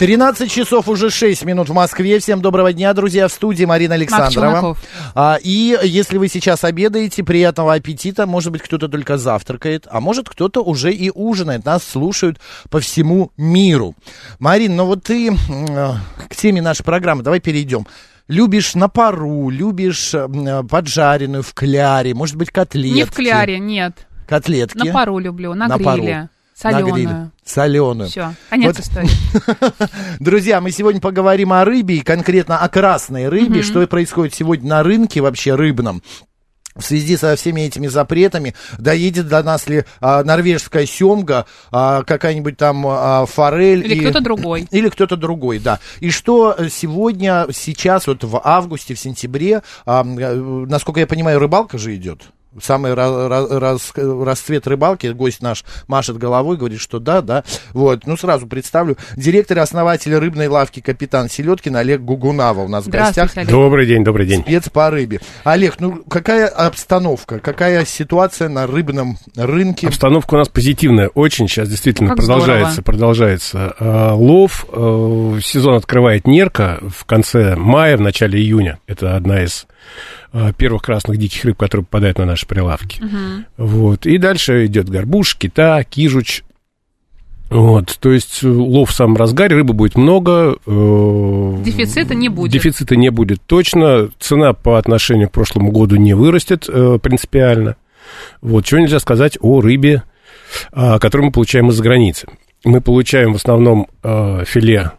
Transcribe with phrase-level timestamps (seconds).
[0.00, 2.18] 13 часов уже 6 минут в Москве.
[2.20, 3.28] Всем доброго дня, друзья.
[3.28, 4.74] В студии Марина Александрова.
[5.14, 8.26] А, и если вы сейчас обедаете, приятного аппетита.
[8.26, 11.66] Может быть, кто-то только завтракает, а может, кто-то уже и ужинает.
[11.66, 12.40] Нас слушают
[12.70, 13.94] по всему миру.
[14.38, 15.92] Марин, ну вот ты э,
[16.30, 17.22] к теме нашей программы.
[17.22, 17.86] Давай перейдем.
[18.26, 22.96] Любишь на пару, любишь э, поджаренную в кляре, может быть, котлетки.
[22.96, 24.06] Не в кляре, нет.
[24.26, 24.78] Котлетки.
[24.78, 25.84] На пару люблю, на, На гриле.
[25.84, 26.28] пару.
[26.62, 26.92] На гриле.
[26.92, 27.32] Соленую.
[27.44, 28.08] Соленую.
[28.08, 28.84] Все, конец Вот.
[28.84, 29.10] истории.
[30.20, 34.82] Друзья, мы сегодня поговорим о рыбе, и конкретно о красной рыбе, что происходит сегодня на
[34.82, 36.02] рынке вообще рыбном.
[36.76, 42.56] В связи со всеми этими запретами доедет до нас ли а, норвежская семга, а, какая-нибудь
[42.56, 43.84] там а, форель.
[43.84, 44.68] Или и- кто-то другой.
[44.70, 45.80] Или кто-то другой, да.
[45.98, 50.34] И что э, сегодня, сейчас, вот в августе, в сентябре, а, э,
[50.68, 52.22] насколько я понимаю, рыбалка же идет.
[52.60, 57.44] Самый ра- ра- рас- расцвет рыбалки, гость наш машет головой, говорит, что да, да.
[57.72, 58.96] Вот, ну сразу представлю.
[59.16, 63.30] Директор и основатель рыбной лавки «Капитан Селедкин» Олег Гугунава у нас в гостях.
[63.36, 63.48] Олег.
[63.50, 64.42] Добрый день, добрый день.
[64.42, 65.20] Спец по рыбе.
[65.44, 69.86] Олег, ну какая обстановка, какая ситуация на рыбном рынке?
[69.86, 71.46] Обстановка у нас позитивная очень.
[71.46, 72.84] Сейчас действительно Как продолжается, здорово.
[72.84, 74.66] продолжается э, лов.
[74.72, 78.80] Э, сезон открывает нерка в конце мая, в начале июня.
[78.86, 79.66] Это одна из
[80.56, 83.02] первых красных диких рыб, которые попадают на наши прилавки.
[83.56, 84.06] Вот.
[84.06, 86.42] И дальше идет горбуш, кита, кижуч.
[87.48, 90.56] Вот, то есть э, лов в самом разгаре, рыбы будет много.
[90.64, 92.52] э, Дефицита не будет.
[92.52, 94.10] Дефицита не будет точно.
[94.20, 97.74] Цена по отношению к прошлому году не вырастет э, принципиально.
[98.40, 100.04] Вот, чего нельзя сказать о рыбе,
[100.72, 102.28] а, которую мы получаем из-за границы.
[102.64, 104.92] Мы получаем в основном э, филе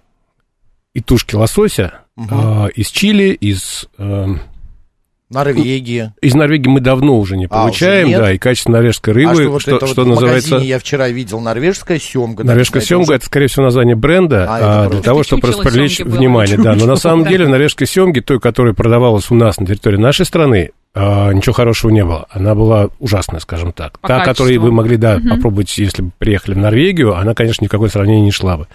[0.93, 4.27] и тушки лосося э, из Чили, из, э,
[5.31, 6.14] Норвегия.
[6.21, 9.36] из Норвегии мы давно уже не А, уже получаем, да, и качество норвежской а рыбы,
[9.36, 10.49] что вот что, это что вот называется...
[10.52, 12.43] магазине я вчера видел норвежская семга.
[12.43, 16.17] Норвежская семга уже- это, скорее всего, название бренда А, а, для того, чтобы было.
[16.17, 16.58] внимание.
[16.58, 19.97] Да, но на самом деле в норвежской семге, той, которая продавалась у нас на территории
[19.97, 22.27] нашей страны, а, ничего хорошего не было.
[22.31, 23.97] Она была ужасная, скажем так.
[23.99, 24.65] По Та, которую качеству.
[24.65, 28.58] вы могли, да, попробовать, если бы приехали в Норвегию, она, конечно, никакое сравнение не шла
[28.58, 28.67] бы.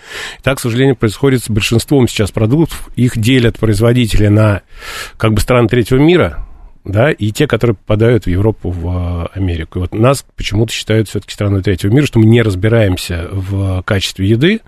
[0.42, 2.88] Так, к сожалению, происходит с большинством сейчас продуктов.
[2.96, 4.62] Их делят производители на
[5.18, 6.45] как бы страны третьего мира,
[6.86, 9.78] да, и те, которые попадают в Европу, в а, Америку.
[9.78, 14.28] И вот нас почему-то считают все-таки страной третьего мира, что мы не разбираемся в качестве
[14.28, 14.60] еды.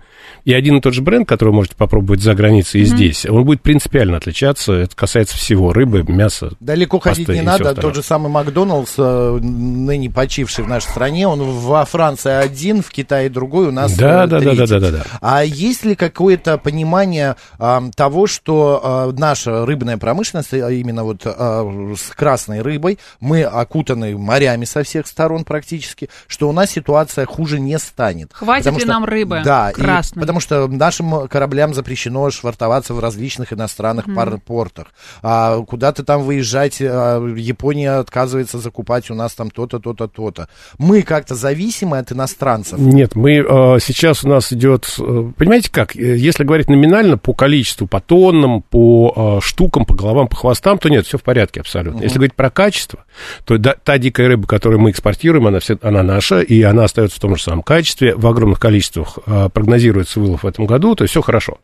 [0.44, 3.44] И один и тот же бренд, который вы можете попробовать за границей и здесь, он
[3.44, 4.72] будет принципиально отличаться.
[4.72, 6.52] Это касается всего рыбы, мяса.
[6.60, 7.74] Далеко ходить пасты не и надо.
[7.74, 12.90] Тот же самый Макдоналдс, э, ныне почивший в нашей стране, он во Франции один, в
[12.90, 14.56] Китае другой, у нас Да, э, да, да, третий.
[14.58, 15.04] да, да, да, да.
[15.20, 21.22] А есть ли какое-то понимание а, того, что а, наша рыбная промышленность, а именно вот
[21.24, 27.26] а, с красной рыбой, мы окутаны морями со всех сторон практически, что у нас ситуация
[27.26, 28.30] хуже не станет?
[28.32, 30.20] Хватит Потому ли что- нам рыбы Да, и красной?
[30.28, 34.88] Потому что нашим кораблям запрещено швартоваться в различных иностранных пар- портах.
[35.22, 40.48] А, куда-то там выезжать, а, Япония отказывается закупать у нас там то-то, то-то, то-то.
[40.76, 42.78] Мы как-то зависимы от иностранцев.
[42.78, 47.32] Нет, мы э, сейчас у нас идет, э, понимаете как, э, если говорить номинально по
[47.32, 51.60] количеству, по тоннам, по э, штукам, по головам, по хвостам, то нет, все в порядке
[51.60, 52.02] абсолютно.
[52.02, 53.06] Если говорить про качество,
[53.46, 57.16] то да- та дикая рыба, которую мы экспортируем, она, все, она наша, и она остается
[57.16, 61.04] в том же самом качестве, в огромных количествах э, прогнозируется вылов в этом году, то
[61.04, 61.58] есть все хорошо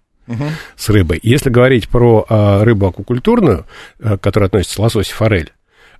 [0.76, 1.20] с рыбой.
[1.22, 3.66] Если говорить про э, рыбу аквакультурную,
[3.98, 5.53] э, которая относится к лосось и форель,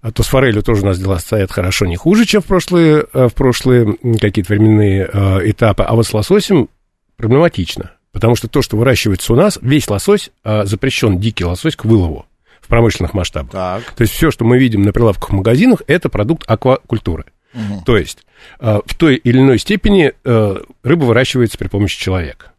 [0.05, 3.07] а то с форелью тоже у нас дела стоят хорошо, не хуже, чем в прошлые,
[3.11, 5.83] э, в прошлые какие-то временные э, этапы.
[5.83, 6.69] А вот с лососем
[7.17, 7.93] проблематично.
[8.13, 12.27] Потому что то, что выращивается у нас, весь лосось э, запрещен, дикий лосось, к вылову
[12.61, 13.53] в промышленных масштабах.
[13.53, 13.83] Так.
[13.93, 17.25] То есть все, что мы видим на прилавках в магазинах, это продукт аквакультуры.
[17.87, 18.27] То есть
[18.61, 22.53] э, в той или иной степени рыба выращивается при помощи человека.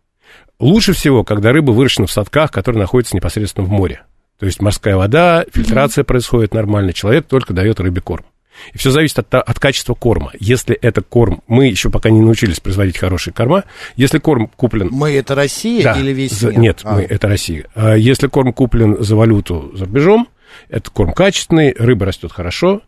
[0.60, 4.04] Лучше всего, когда рыба выращена в садках, которые находятся непосредственно в море.
[4.40, 8.25] То есть морская вода, фильтрация происходит нормально, человек только дает рыбе корм.
[8.74, 10.31] И все зависит от, от качества корма.
[10.40, 13.66] Если это корм, мы еще пока не научились производить хорошие корма,
[13.98, 16.60] если корм куплен Мы это Россия да, или весь за- мир?
[16.60, 16.96] Нет, А.
[16.96, 17.66] мы, это Россия.
[17.75, 20.28] А Если корм куплен за валюту за рубежом,
[20.69, 22.81] это корм качественный, рыба растет хорошо.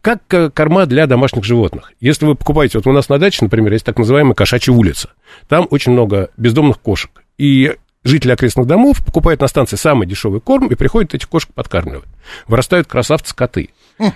[0.00, 1.92] Как э, корма для домашних животных.
[2.00, 5.10] Если вы покупаете, вот у нас на даче, например, есть так называемая кошачья улица.
[5.48, 7.10] Там очень много бездомных кошек.
[7.38, 7.74] И
[8.04, 12.08] жители окрестных домов покупают на станции самый дешевый корм и приходят этих кошек подкармливать.
[12.46, 13.70] Вырастают красавцы-коты.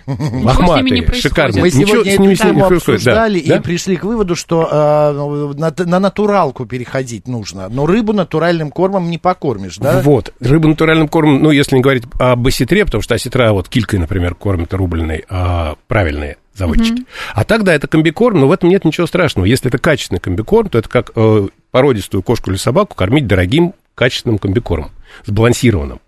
[0.07, 1.61] Лохматые, шикарные.
[1.63, 3.01] Мы Ничего сегодня с ними не происходит.
[3.01, 3.61] обсуждали Да, и да?
[3.61, 7.69] пришли к выводу, что э, на, на натуралку переходить нужно.
[7.69, 10.01] Но рыбу натуральным кормом не покормишь, да?
[10.03, 10.33] Вот.
[10.41, 14.35] Рыбу натуральным кормом, ну, если не говорить об осетре, потому что осетра вот килькой, например,
[14.35, 17.05] кормят рубленой, а, правильные заводчики.
[17.35, 19.47] А так, да, это комбикорм, но в этом нет ничего страшного.
[19.47, 24.39] Если это качественный комбикорм, то это как э, породистую кошку или собаку кормить дорогим качественным
[24.39, 24.91] комбикормом,
[25.27, 26.01] сбалансированным.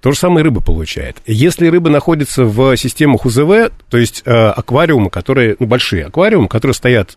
[0.00, 1.18] То же самое рыба получает.
[1.26, 6.74] Если рыба находится в системах УЗВ, то есть э, аквариумы, которые, ну, большие аквариумы, которые
[6.74, 7.16] стоят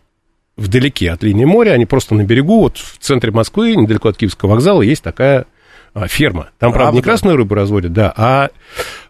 [0.56, 4.50] вдалеке от линии моря, они просто на берегу, вот в центре Москвы, недалеко от Киевского
[4.50, 5.46] вокзала, есть такая
[5.94, 6.50] а, ферма.
[6.58, 7.02] Там, правда, не Правда?
[7.02, 8.50] красную рыбу разводят, да, а,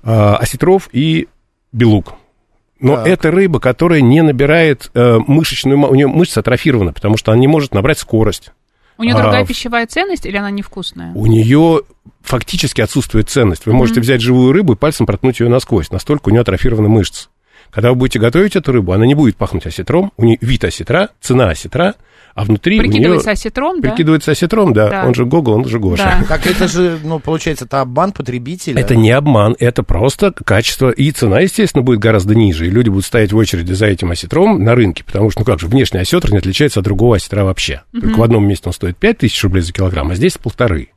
[0.03, 1.29] а осетров и
[1.73, 2.15] белук.
[2.81, 3.07] Но Так.
[3.07, 5.79] это рыба, которая не набирает э, мышечную...
[5.89, 8.53] У нее мышца атрофирована, потому что она не может набрать скорость.
[8.99, 11.13] У нее А, другая пищевая ценность или она невкусная?
[11.15, 11.83] У нее
[12.23, 13.67] фактически отсутствует ценность.
[13.67, 15.91] Вы можете взять живую рыбу и пальцем проткнуть ее насквозь.
[15.91, 17.29] Настолько у нее атрофированы мышцы.
[17.71, 20.13] Когда вы будете готовить эту рыбу, она не будет пахнуть осетром.
[20.17, 21.95] У нее вид осетра, цена осетра,
[22.35, 23.91] а внутри Прикидывается осетром, да?
[23.91, 24.89] Прикидывается осетром, да.
[24.89, 25.07] Да.
[25.07, 26.19] Он же Гогол, он же Гоша.
[26.21, 26.27] Да.
[26.29, 28.81] Так это же, ну, получается, это обман потребителя.
[28.81, 30.91] Это не обман, это просто качество.
[30.91, 32.67] И цена, естественно, будет гораздо ниже.
[32.67, 35.61] И люди будут стоять в очереди за этим осетром на рынке, потому что, ну как
[35.61, 37.83] же, внешний осетр не отличается от другого осетра вообще.
[37.93, 40.89] Только в одном месте он стоит 5 тысяч рублей за килограмм, а здесь полторы.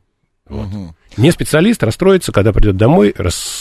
[0.48, 0.66] Вот.
[1.16, 3.14] Не специалист расстроится, когда придет домой,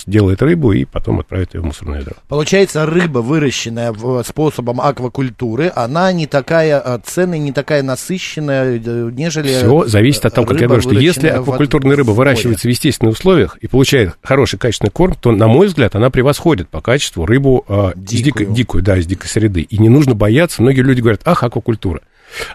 [0.05, 2.15] сделает рыбу и потом отправит ее в мусорное ведро.
[2.27, 9.09] Получается, рыба, выращенная в- способом аквакультуры, она не такая э, ценная, не такая насыщенная, э,
[9.13, 9.47] нежели...
[9.47, 13.55] Все зависит от того, как я говорю, что если аквакультурная рыба выращивается в естественных условиях
[13.61, 17.91] и получает хороший качественный корм, то, на мой взгляд, она превосходит по качеству рыбу э,
[17.95, 18.23] из Дикую.
[18.47, 19.61] дикой, дикую, да, из дикой среды.
[19.61, 20.61] И не нужно бояться.
[20.61, 22.01] Многие люди говорят, ах, аквакультура.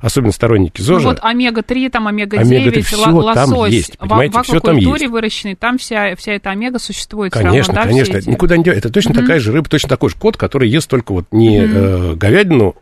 [0.00, 1.08] Особенно сторонники Ну ЗОЖа.
[1.08, 3.72] вот омега-3, там омега-9, Омега-3, всё ло- там лосось.
[3.72, 5.06] есть, понимаете, в всё там есть.
[5.08, 8.28] выращенный, там вся, вся эта омега существует Конечно, равно, да, конечно, все эти?
[8.30, 8.88] никуда не девается.
[8.88, 12.14] Это точно такая же рыба, точно такой же кот, который ест только вот не э,
[12.14, 12.76] говядину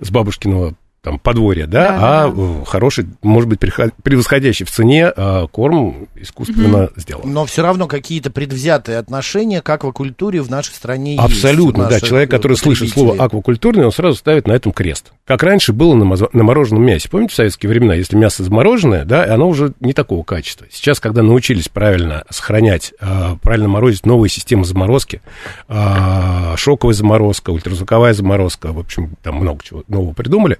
[0.00, 0.74] с бабушкиного
[1.06, 2.42] там подворья, да, Да, а да, да.
[2.42, 7.32] э, хороший, может быть, превосходящий в цене э, корм искусственно сделан.
[7.32, 11.24] Но все равно какие-то предвзятые отношения к аквакультуре в нашей стране есть.
[11.24, 12.00] Абсолютно, у да.
[12.00, 15.12] Человек, который слышит слово аквакультурный, он сразу ставит на этом крест.
[15.26, 17.08] Как раньше было на, на мороженом мясе.
[17.08, 20.66] Помните, в советские времена, если мясо замороженное, да, оно уже не такого качества.
[20.72, 25.22] Сейчас, когда научились правильно сохранять, э, правильно морозить новые системы заморозки,
[25.68, 30.58] э, шоковая заморозка, ультразвуковая заморозка, в общем, там много чего нового придумали,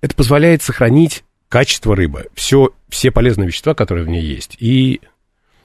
[0.00, 4.56] это позволяет сохранить качество рыбы, все, все полезные вещества, которые в ней есть.
[4.58, 5.02] И,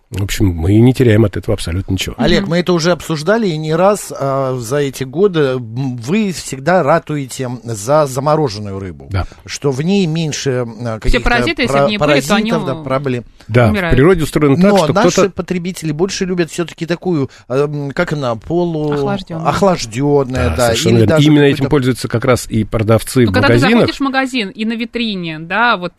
[0.09, 2.15] в общем, мы не теряем от этого абсолютно ничего.
[2.17, 7.49] Олег, мы это уже обсуждали, и не раз а, за эти годы вы всегда ратуете
[7.63, 9.07] за замороженную рыбу.
[9.09, 9.25] Да.
[9.45, 12.83] Что в ней меньше а, каких-то паразиты, если в ней были, то они, паразитов, да,
[12.83, 13.23] проблем.
[13.47, 13.94] Да, умирают.
[13.94, 15.29] в природе устроено так, Но что наши кто-то...
[15.31, 18.91] потребители больше любят все-таки такую, эм, как она, полу...
[18.94, 19.47] Охлаждённую.
[19.49, 20.65] охлаждённая, да.
[20.67, 21.21] совершенно или верно.
[21.23, 23.79] Именно этим пользуются как раз и продавцы Ну, в когда ты магазинах.
[23.81, 25.94] заходишь в магазин, и на витрине, да, вот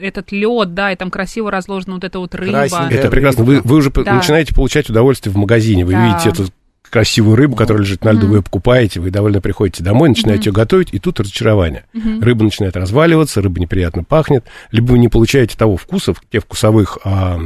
[0.00, 2.52] этот лед, да, и там красиво разложена вот эта вот рыба.
[2.52, 2.98] Красненькая.
[2.98, 3.44] Это прекрасно.
[3.44, 4.14] Вы, вы уже Да.
[4.14, 5.84] начинаете получать удовольствие в магазине.
[5.84, 6.06] Вы Да.
[6.06, 6.46] видите эту
[6.90, 10.52] красивую рыбу, которая лежит на льду, вы ее покупаете, вы довольно приходите домой, начинаете ее
[10.52, 11.84] готовить, и тут разочарование.
[11.92, 17.38] Рыба начинает разваливаться, рыба неприятно пахнет, либо вы не получаете того вкуса, тех вкусовых а,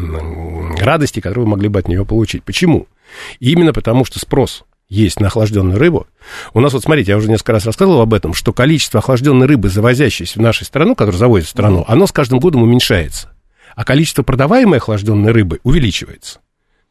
[0.78, 2.44] радостей, которые вы могли бы от нее получить.
[2.44, 2.86] Почему?
[3.38, 6.06] Именно потому, что спрос есть на охлажденную рыбу.
[6.52, 9.68] У нас вот, смотрите, я уже несколько раз рассказывал об этом, что количество охлажденной рыбы,
[9.68, 13.32] завозящейся в нашу страну, которую завозят в страну, оно с каждым годом уменьшается.
[13.76, 16.40] А количество продаваемой охлажденной рыбы увеличивается.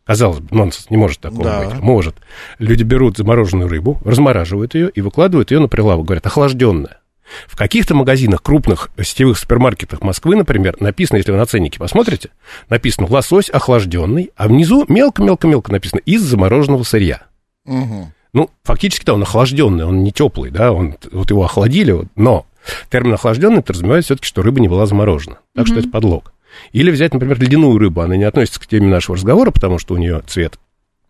[0.10, 1.66] Казалось бы, нонсенс, не может такого Да.
[1.66, 1.80] быть.
[1.82, 2.16] Может.
[2.58, 6.08] Люди берут замороженную рыбу, размораживают ее и выкладывают ее на прилавок.
[6.08, 7.02] Говорят, охлажденная.
[7.46, 12.32] В каких-то магазинах, крупных сетевых супермаркетах Москвы, например, написано, если вы на ценнике посмотрите,
[12.70, 17.22] написано лосось охлажденный, а внизу мелко-мелко-мелко написано из замороженного сырья.
[17.66, 18.12] Мгм.
[18.34, 22.48] Ну, фактически, да, он охлажденный, он не теплый, да, он, вот его охладили, вот, но
[22.90, 25.38] термин охлажденный подразумевает все-таки, что рыба не была заморожена.
[25.54, 26.34] Так что это подлог.
[26.72, 29.98] Или взять, например, ледяную рыбу, она не относится к теме нашего разговора, потому что у
[29.98, 30.60] нее цвет,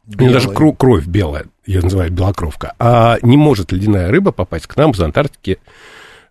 [0.07, 4.67] у нее даже кру- кровь белая, ее называют белокровка, а не может ледяная рыба попасть
[4.67, 5.59] к нам из Антарктики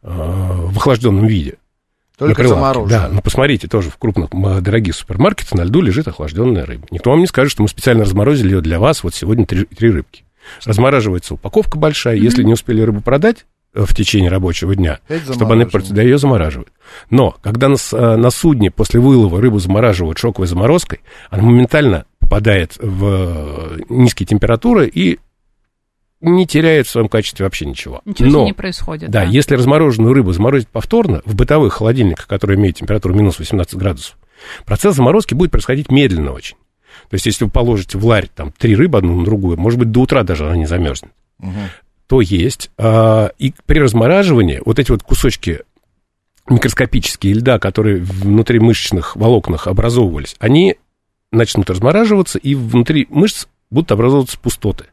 [0.02, 1.56] э, в охлажденном виде.
[2.20, 2.60] на Только прилавке.
[2.60, 3.00] замороженная.
[3.00, 4.30] Да, ну посмотрите, тоже в крупных
[4.62, 6.86] дорогих супермаркетах на льду лежит охлажденная рыба.
[6.90, 9.02] Никто вам не скажет, что мы специально разморозили ее для вас.
[9.04, 10.24] Вот сегодня три, три рыбки.
[10.64, 12.16] Размораживается упаковка большая.
[12.16, 13.44] Если не успели рыбу продать
[13.86, 16.72] в течение рабочего дня, чтобы она портилась, да, ее замораживают.
[17.10, 22.76] Но когда на, э, на судне после вылова рыбу замораживают шоковой заморозкой, она моментально попадает
[22.78, 25.18] в э, низкие температуры и
[26.20, 28.02] не теряет в своем качестве вообще ничего.
[28.04, 29.10] Ничего Но не происходит.
[29.10, 34.16] да, если размороженную рыбу заморозить повторно в бытовых холодильниках, которые имеют температуру минус 18 градусов,
[34.64, 36.56] Процесс заморозки будет происходить медленно очень.
[37.10, 39.90] То есть, если вы положите в ларь там три рыбы одну на другую, может быть,
[39.90, 41.12] до утра даже она не замерзнет.
[41.40, 41.52] Угу.
[42.08, 45.60] То есть, а, и при размораживании вот эти вот кусочки
[46.48, 50.76] микроскопические льда, которые внутри мышечных волокнах образовывались, они
[51.30, 54.86] начнут размораживаться, и внутри мышц будут образовываться пустоты.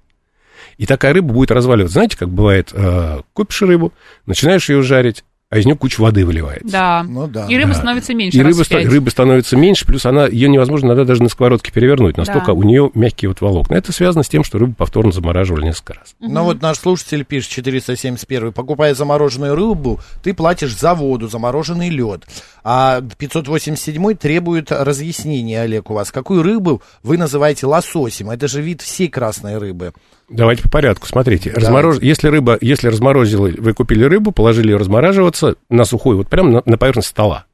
[0.78, 1.94] И такая рыба будет разваливаться.
[1.94, 3.94] Знаете, как бывает, э, купишь рыбу,
[4.26, 6.68] начинаешь ее жарить, а из нее куча воды выливается.
[6.68, 7.06] Да.
[7.08, 7.46] Ну, да.
[7.48, 7.76] И рыба да.
[7.76, 8.38] становится меньше.
[8.38, 12.18] И рыба, рыба становится меньше, плюс она, ее невозможно иногда даже на сковородке перевернуть.
[12.18, 12.54] Настолько да.
[12.54, 13.76] у нее мягкие вот волокна.
[13.76, 16.16] Это связано с тем, что рыбу повторно замораживали несколько раз.
[16.20, 22.24] Ну вот наш слушатель пишет, 471, покупая замороженную рыбу, ты платишь за воду, замороженный лед.
[22.64, 26.12] А 587 требует разъяснения, Олег, у вас.
[26.12, 28.32] Какую рыбу вы называете лососем?
[28.32, 29.94] Это же вид всей красной рыбы.
[30.30, 31.08] Давайте по порядку.
[31.08, 32.00] Смотрите, разморож...
[32.02, 36.64] если рыба, если разморозили, вы купили рыбу, положили ее размораживаться на сухую, вот прямо на,
[36.66, 37.46] на поверхность стола.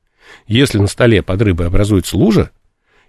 [0.48, 2.52] Если на столе под рыбой образуется лужа,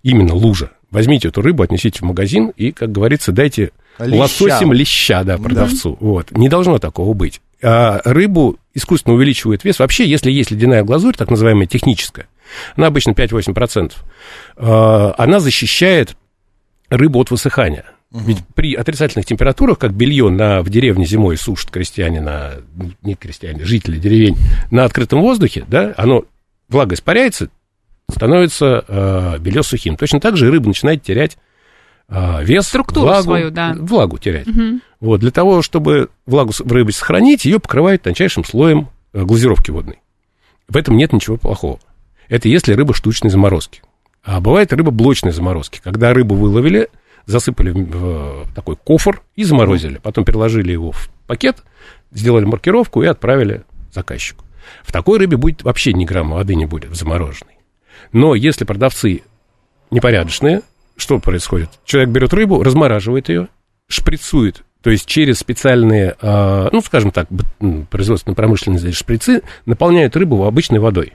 [0.02, 4.16] именно лужа, возьмите эту рыбу, отнесите в магазин и, как говорится, дайте леща.
[4.16, 5.92] лососем леща, да, продавцу.
[5.92, 6.07] Да.
[6.07, 6.31] Вот.
[6.33, 7.40] Не должно такого быть.
[7.62, 9.78] А рыбу искусственно увеличивает вес.
[9.78, 12.26] Вообще, если есть ледяная глазурь, так называемая техническая,
[12.76, 13.92] она обычно 5-8%,
[14.57, 16.16] а, она защищает
[16.90, 17.85] рыбу от высыхания.
[18.12, 18.21] Угу.
[18.25, 22.52] Ведь при отрицательных температурах, как белье на, в деревне зимой сушат крестьяне, на,
[23.02, 24.37] не крестьяне, жители деревень,
[24.71, 26.25] на открытом воздухе, да, оно,
[26.69, 27.49] влага испаряется,
[28.11, 29.97] становится э, белье сухим.
[29.97, 31.38] Точно так же рыба начинает терять
[32.09, 33.75] э, вес, Структуру влагу, свою, да.
[33.78, 34.47] влагу терять.
[34.47, 34.81] Угу.
[35.00, 40.00] Вот, для того, чтобы влагу в рыбе сохранить, ее покрывают тончайшим слоем э, глазировки водной.
[40.69, 41.78] В этом нет ничего плохого.
[42.28, 43.81] Это если рыба штучной заморозки.
[44.23, 46.88] А бывает рыба блочной заморозки, когда рыбу выловили,
[47.26, 49.98] засыпали в такой кофр и заморозили.
[49.98, 51.62] Потом переложили его в пакет,
[52.10, 53.62] сделали маркировку и отправили
[53.92, 54.44] заказчику.
[54.82, 57.58] В такой рыбе будет вообще ни грамма воды не будет в замороженной.
[58.12, 59.22] Но если продавцы
[59.90, 60.62] непорядочные,
[60.96, 61.70] что происходит?
[61.84, 63.48] Человек берет рыбу, размораживает ее,
[63.88, 67.28] шприцует, то есть через специальные, а, ну, скажем так,
[67.90, 71.14] производственно-промышленные шприцы, наполняет рыбу обычной водой.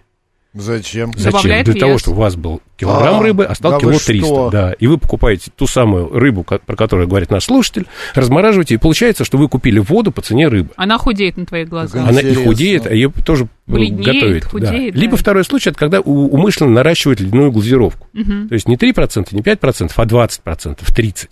[0.60, 1.14] Зачем?
[1.16, 1.42] Зачем?
[1.42, 1.80] Для вес.
[1.80, 4.26] того, чтобы у вас был килограмм а, рыбы, а стал да кило 300.
[4.26, 4.50] Что?
[4.50, 9.26] Да, и вы покупаете ту самую рыбу, про которую говорит наш слушатель, размораживаете, и получается,
[9.26, 10.70] что вы купили воду по цене рыбы.
[10.76, 12.08] Она худеет на твоих глазах.
[12.08, 14.46] Она и худеет, а ее тоже Бледнеет, готовит.
[14.46, 15.00] Худеет, да.
[15.00, 15.02] Да.
[15.02, 18.08] Либо второй случай, это когда умышленно наращивают ледяную глазировку.
[18.14, 18.48] Угу.
[18.50, 21.28] То есть не 3%, не 5%, а 20%, 30%.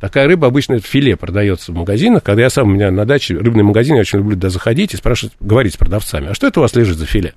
[0.00, 2.22] Такая рыба обычно в филе продается в магазинах.
[2.22, 4.96] Когда я сам у меня на даче рыбный магазин, я очень люблю туда заходить и
[4.96, 7.34] спрашивать, говорить с продавцами, а что это у вас лежит за филе?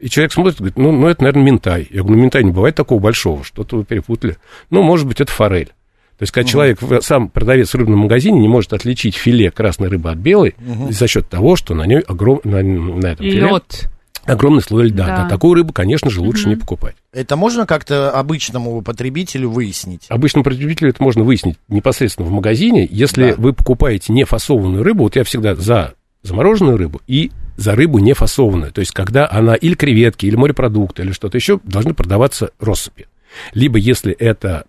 [0.00, 1.86] И человек смотрит, говорит, ну, ну это, наверное, ментай.
[1.90, 4.38] Я говорю, ну, ментай не бывает такого большого, что-то вы перепутали.
[4.70, 5.72] Ну, может быть, это форель.
[6.20, 6.50] То есть, когда угу.
[6.50, 10.92] человек, сам продавец в рыбном магазине, не может отличить филе красной рыбы от белой угу.
[10.92, 12.40] за счет того, что на ней огром...
[12.44, 13.90] на, на этом филе Лед.
[14.24, 15.06] огромный слой льда.
[15.06, 15.16] Да.
[15.22, 16.50] Да, такую рыбу, конечно же, лучше угу.
[16.50, 16.96] не покупать.
[17.12, 20.06] Это можно как-то обычному потребителю выяснить?
[20.08, 22.86] Обычному потребителю это можно выяснить непосредственно в магазине.
[22.90, 23.36] Если да.
[23.38, 28.14] вы покупаете не фасованную рыбу, вот я всегда за замороженную рыбу и за рыбу не
[28.14, 28.72] фасованную.
[28.72, 33.06] То есть, когда она или креветки, или морепродукты, или что-то еще, должны продаваться россыпи.
[33.52, 34.64] Либо, если это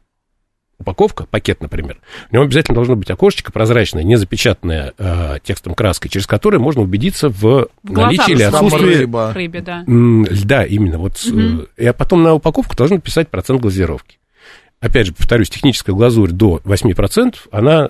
[0.78, 6.10] упаковка, пакет, например, в нем обязательно должно быть окошечко прозрачное, не запечатанное э, текстом краской,
[6.10, 9.32] через которое можно убедиться в, в наличии или отсутствии рыба.
[9.34, 9.84] Рыбе, да.
[9.88, 10.98] льда именно.
[10.98, 11.68] Вот, угу.
[11.78, 14.18] э, и потом на упаковку должны писать процент глазировки.
[14.82, 17.90] Опять же, повторюсь, техническая глазурь до 8%, она,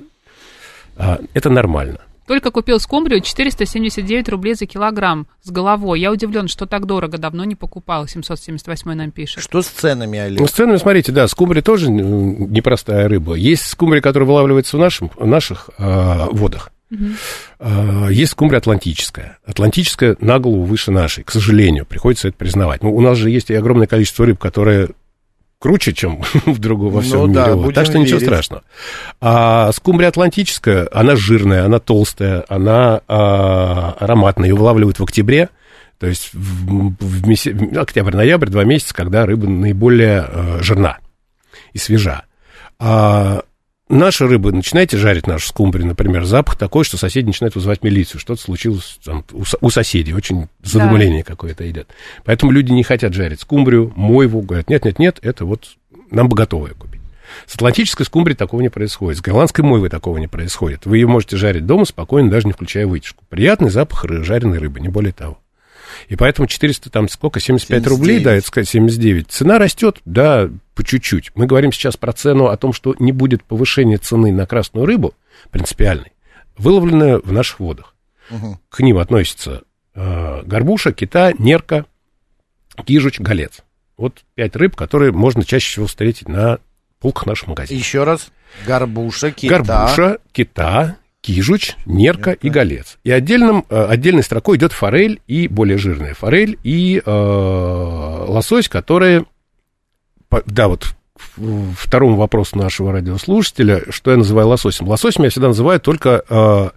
[0.98, 2.01] э, это нормально.
[2.28, 6.00] Только купил скумбрию 479 рублей за килограмм с головой.
[6.00, 8.08] Я удивлен, что так дорого, давно не покупал.
[8.08, 9.44] 778 нам пишет.
[9.44, 10.40] Что с ценами, Олег?
[10.40, 13.34] Ну, с ценами, смотрите, да, скумбрия тоже непростая рыба.
[13.36, 16.72] Есть скумбрия, которая вылавливается в, нашем, в наших э, водах.
[16.92, 18.10] Угу.
[18.10, 19.38] Есть скумбрия атлантическая.
[19.46, 22.84] Атлантическая на голову выше нашей, к сожалению, приходится это признавать.
[22.84, 24.90] Ну, у нас же есть и огромное количество рыб, которые
[25.62, 27.46] круче, чем в другом во всем ну, мире.
[27.46, 27.75] Да, вот.
[27.75, 28.08] Так что верить.
[28.08, 28.63] ничего страшного.
[29.22, 34.50] А скумбрия атлантическая, она жирная, она толстая, она а, ароматная.
[34.50, 35.50] Ее вылавливают в октябре.
[36.00, 37.56] То есть в, в меся...
[37.80, 40.98] октябрь-ноябрь, два месяца, когда рыба наиболее а, жирна
[41.74, 42.24] и свежа.
[42.80, 43.44] А
[43.92, 48.22] Наши рыбы, начинаете жарить нашу скумбрию, например, запах такой, что соседи начинают вызывать милицию.
[48.22, 51.28] Что-то случилось там, у, у соседей, очень задумление да.
[51.28, 51.90] какое-то идет.
[52.24, 55.72] Поэтому люди не хотят жарить скумбрию, мойву, говорят, нет-нет-нет, это вот
[56.10, 57.02] нам бы готовое купить.
[57.46, 59.20] С атлантической скумбрией такого не происходит.
[59.20, 60.86] С голландской мойвой такого не происходит.
[60.86, 63.26] Вы ее можете жарить дома спокойно, даже не включая вытяжку.
[63.28, 65.38] Приятный запах жареной рыбы, не более того.
[66.08, 67.88] И поэтому 400, там сколько, 75 79.
[67.88, 69.30] рублей, да, это сказать, 79.
[69.30, 71.32] Цена растет, да, по чуть-чуть.
[71.36, 75.14] Мы говорим сейчас про цену о том, что не будет повышения цены на красную рыбу,
[75.52, 76.14] принципиальной,
[76.58, 77.96] выловленную в наших водах.
[78.30, 78.60] Угу.
[78.70, 79.64] К ним относятся
[79.96, 81.86] э, горбуша, кита, нерка,
[82.86, 83.60] кижуч, голец.
[83.98, 86.60] Вот пять рыб, которые можно чаще всего встретить на
[87.00, 87.84] полках наших магазинов.
[87.84, 88.32] Еще раз.
[88.66, 89.58] Горбуша, кита.
[89.58, 92.98] Горбуша, кита, кижуч, нерка и голец.
[93.04, 99.25] И отдельным, э, отдельной строкой идет форель и более жирная форель и э, лосось, которые,
[100.46, 100.96] да, вот
[101.78, 104.88] второму вопросу нашего радиослушателя, что я называю лососем.
[104.88, 106.70] Лососем я всегда называю только э,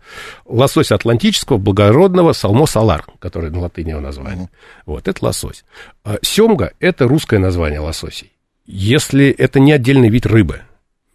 [0.44, 4.44] лосось атлантического, благородного салмо салар, который на латыни его название.
[4.44, 4.82] Mm-hmm.
[4.86, 5.64] Вот, это лосось.
[6.04, 8.32] А семга– это русское название лососей.
[8.66, 10.62] Если это не отдельный вид рыбы,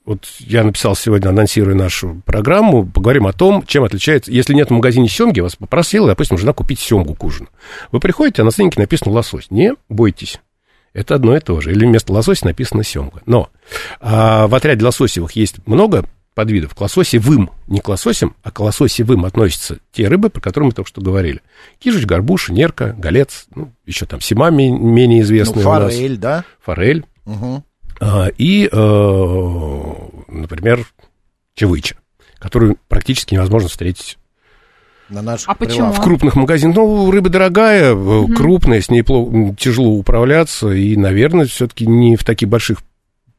[0.09, 4.73] вот я написал сегодня, анонсируя нашу программу, поговорим о том, чем отличается, если нет в
[4.73, 7.49] магазине семги, вас попросила, допустим, жена купить семгу к ужину.
[7.91, 9.51] Вы приходите, а на ценнике написано лосось.
[9.51, 10.39] Не бойтесь.
[10.93, 11.73] Это одно и то же.
[11.73, 13.21] Или вместо лосося написано семга.
[13.27, 13.49] Но
[14.01, 16.73] а, в отряде лососевых есть много подвидов.
[16.73, 20.89] К лососевым, не к лососям, а к лососевым относятся те рыбы, про которые мы только
[20.89, 21.43] что говорили.
[21.77, 26.45] Кижуч, горбуша, нерка, голец, ну, еще там сима менее известная ну, форель, да?
[26.63, 27.05] Форель.
[27.27, 27.63] Угу.
[27.99, 29.93] А, и, э,
[30.27, 30.85] например,
[31.55, 31.95] чевыча,
[32.39, 34.17] которую практически невозможно встретить
[35.09, 35.91] на наших а почему?
[35.91, 36.77] В крупных магазинах.
[36.77, 38.33] Ну, рыба дорогая, угу.
[38.33, 42.79] крупная, с ней плохо, тяжело управляться, и, наверное, все-таки не в таких больших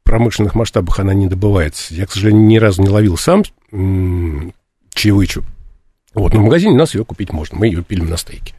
[0.03, 1.95] промышленных масштабах она не добывается.
[1.95, 3.45] Я, к сожалению, ни разу не ловил сам
[4.93, 5.45] чевычу.
[6.13, 7.57] Вот, но в магазине у нас ее купить можно.
[7.57, 8.55] Мы ее пилим на стейке.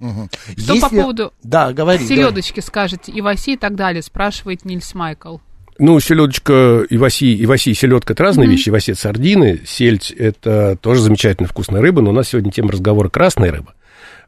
[0.00, 0.28] Угу.
[0.56, 0.80] Что Если...
[0.80, 2.66] по поводу да, говори, селедочки да.
[2.66, 5.38] скажете, иваси и так далее, спрашивает Нильс Майкл.
[5.78, 8.50] Ну, селедочка, иваси, иваси и селедка это разные mm-hmm.
[8.50, 8.68] вещи.
[8.68, 13.08] Иваси это сардины, сельдь это тоже замечательно вкусная рыба, но у нас сегодня тема разговора
[13.08, 13.74] красная рыба.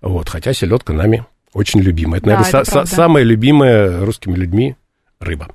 [0.00, 2.18] Вот, хотя селедка нами очень любимая.
[2.18, 4.76] Это, наверное, да, это са- самая любимая русскими людьми
[5.18, 5.48] рыба.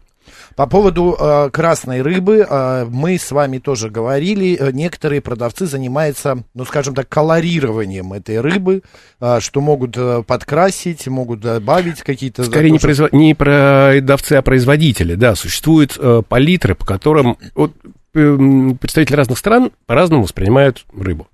[0.55, 4.57] По поводу э, красной рыбы э, мы с вами тоже говорили.
[4.57, 8.81] Э, некоторые продавцы занимаются, ну, скажем так, колорированием этой рыбы,
[9.19, 12.45] э, что могут э, подкрасить, могут добавить какие-то...
[12.45, 13.11] Скорее не, производ...
[13.11, 15.35] не продавцы, а производители, да.
[15.35, 17.73] Существуют э, палитры, по которым вот,
[18.13, 18.37] э,
[18.79, 21.27] представители разных стран по-разному воспринимают рыбу.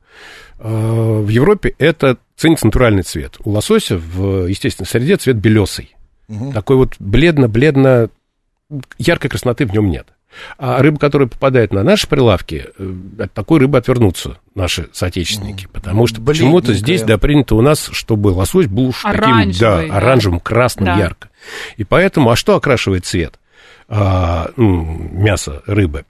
[0.58, 3.38] Э, в Европе это ценится натуральный цвет.
[3.44, 5.96] У лосося в естественной среде цвет белесый.
[6.28, 6.54] Угу.
[6.54, 8.10] Такой вот бледно-бледно
[8.98, 10.07] яркой красноты в нем нет.
[10.57, 15.68] А рыба, которая попадает на наши прилавки, э, от такой рыбы отвернутся наши соотечественники.
[15.72, 20.40] Потому что почему-то здесь, да, принято у нас, чтобы лосось был уж таким, да, оранжевым,
[20.40, 20.98] красным, да.
[20.98, 21.29] ярко.
[21.77, 23.40] И поэтому, а что окрашивает цвет
[23.90, 26.05] а, ну, мяса рыбы?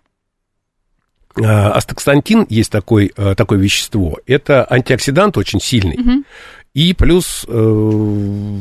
[1.42, 4.20] А, астаксантин есть такой, а, такое вещество.
[4.28, 5.96] Это антиоксидант очень сильный.
[5.96, 6.24] Угу.
[6.74, 8.58] И плюс э,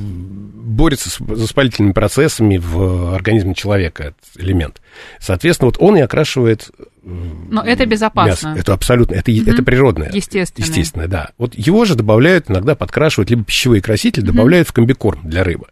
[0.70, 4.80] борется с воспалительными процессами в организме человека, этот элемент.
[5.20, 8.48] Соответственно, вот он и окрашивает э, Но это безопасно.
[8.48, 8.60] Мясо.
[8.60, 9.48] Это абсолютно, это, угу.
[9.48, 10.10] это природное.
[10.12, 10.64] Естественно.
[10.64, 11.30] Естественно, да.
[11.38, 14.32] Вот его же добавляют, иногда подкрашивают, либо пищевые красители угу.
[14.32, 15.66] добавляют в комбикорм для рыбы.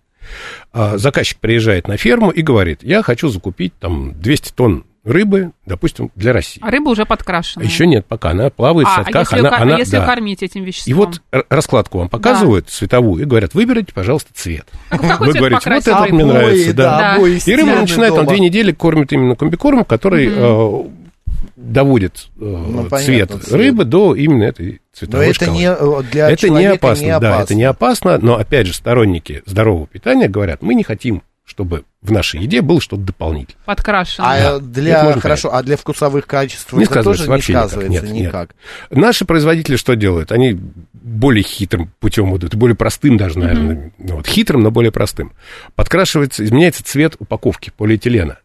[0.73, 6.11] А заказчик приезжает на ферму и говорит, я хочу закупить там 200 тонн рыбы, допустим,
[6.15, 6.61] для России.
[6.63, 7.65] А рыба уже подкрашена.
[7.65, 9.15] Еще нет, пока она плавает а, в садках.
[9.15, 10.07] А если, она, а она, если да.
[10.07, 10.91] кормить этим веществом?
[10.91, 12.71] И вот раскладку вам показывают да.
[12.71, 14.67] цветовую и говорят, выберите, пожалуйста, цвет.
[14.91, 16.75] А Вы говорите, вот это мне нравится.
[16.75, 17.17] Да.
[17.19, 17.27] Да.
[17.27, 20.87] И рыба начинает там две недели кормит именно комбикормом, который угу.
[20.87, 21.09] э,
[21.57, 25.59] доводит э, ну, цвет понятно, рыбы до именно этой цветовой но это шкалы.
[25.59, 28.75] Не э, для это не опасно, не опасно, да, это не опасно, но опять же
[28.75, 33.65] сторонники здорового питания говорят, мы не хотим чтобы в нашей еде было что-то дополнительное.
[33.65, 34.29] Подкрашено.
[34.29, 38.11] А да, для, хорошо, а для вкусовых качеств не это тоже вообще не сказывается никак.
[38.11, 38.55] Нет, никак.
[38.91, 39.01] Нет.
[39.01, 40.31] Наши производители что делают?
[40.31, 40.59] Они
[40.93, 43.93] более хитрым путем идут, более простым даже, наверное.
[43.99, 44.13] Mm-hmm.
[44.17, 45.33] Вот, хитрым, но более простым.
[45.75, 48.39] Подкрашивается, изменяется цвет упаковки полиэтилена.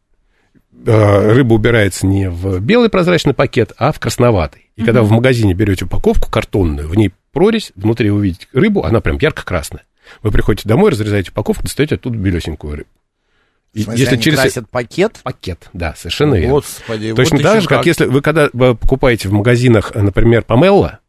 [0.85, 4.69] Э, рыба убирается не в белый прозрачный пакет, а в красноватый.
[4.75, 4.85] И mm-hmm.
[4.85, 9.83] когда в магазине берете упаковку картонную, в ней прорезь, внутри увидите рыбу, она прям ярко-красная.
[10.21, 12.89] Вы приходите домой, разрезаете упаковку, достаете оттуда белесенькую рыбу.
[13.73, 15.19] В смысле, если они через красят пакет?
[15.23, 16.53] Пакет, да, совершенно верно.
[16.53, 20.99] Господи, Точно вот так же, как, как если вы когда покупаете в магазинах, например, помелла,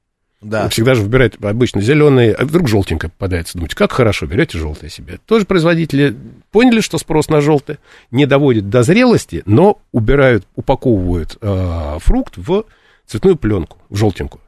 [0.45, 0.65] да.
[0.65, 3.55] Вы всегда же выбираете обычно зеленые, а вдруг желтенькое попадается.
[3.55, 5.19] Думаете, как хорошо, берете желтое себе.
[5.25, 6.15] Тоже производители
[6.51, 7.79] поняли, что спрос на желтое
[8.11, 12.67] не доводит до зрелости, но убирают, упаковывают э, фрукт в
[13.07, 14.43] цветную пленку, в желтенькую.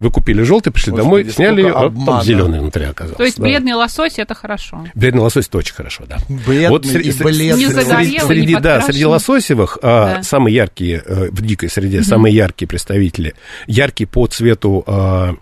[0.00, 3.18] Вы купили желтый, пришли Господи, домой, сняли ее, а там зеленый внутри оказался.
[3.18, 3.42] То есть да.
[3.42, 4.86] бледный лосось это хорошо.
[4.94, 6.16] Бледный лосось это очень хорошо, да.
[6.46, 7.58] Бледный вот среди, бледный.
[7.58, 10.18] Не среди, среди, да, среди лососевых а, да.
[10.20, 12.06] а, самые яркие а, в дикой среде, угу.
[12.06, 13.34] самые яркие представители,
[13.66, 15.34] яркие по цвету а,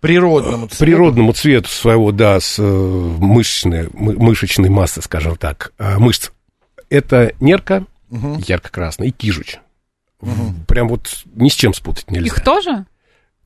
[0.00, 0.84] природному цвету.
[0.84, 6.30] Природному цвету своего, да, с э, мышечной, мышечной массы, скажем так, мышц.
[6.88, 8.42] Это нерка, угу.
[8.44, 9.58] ярко-красный, и кижуч.
[10.20, 10.64] Угу.
[10.66, 12.26] Прям вот ни с чем спутать нельзя.
[12.26, 12.86] Их тоже?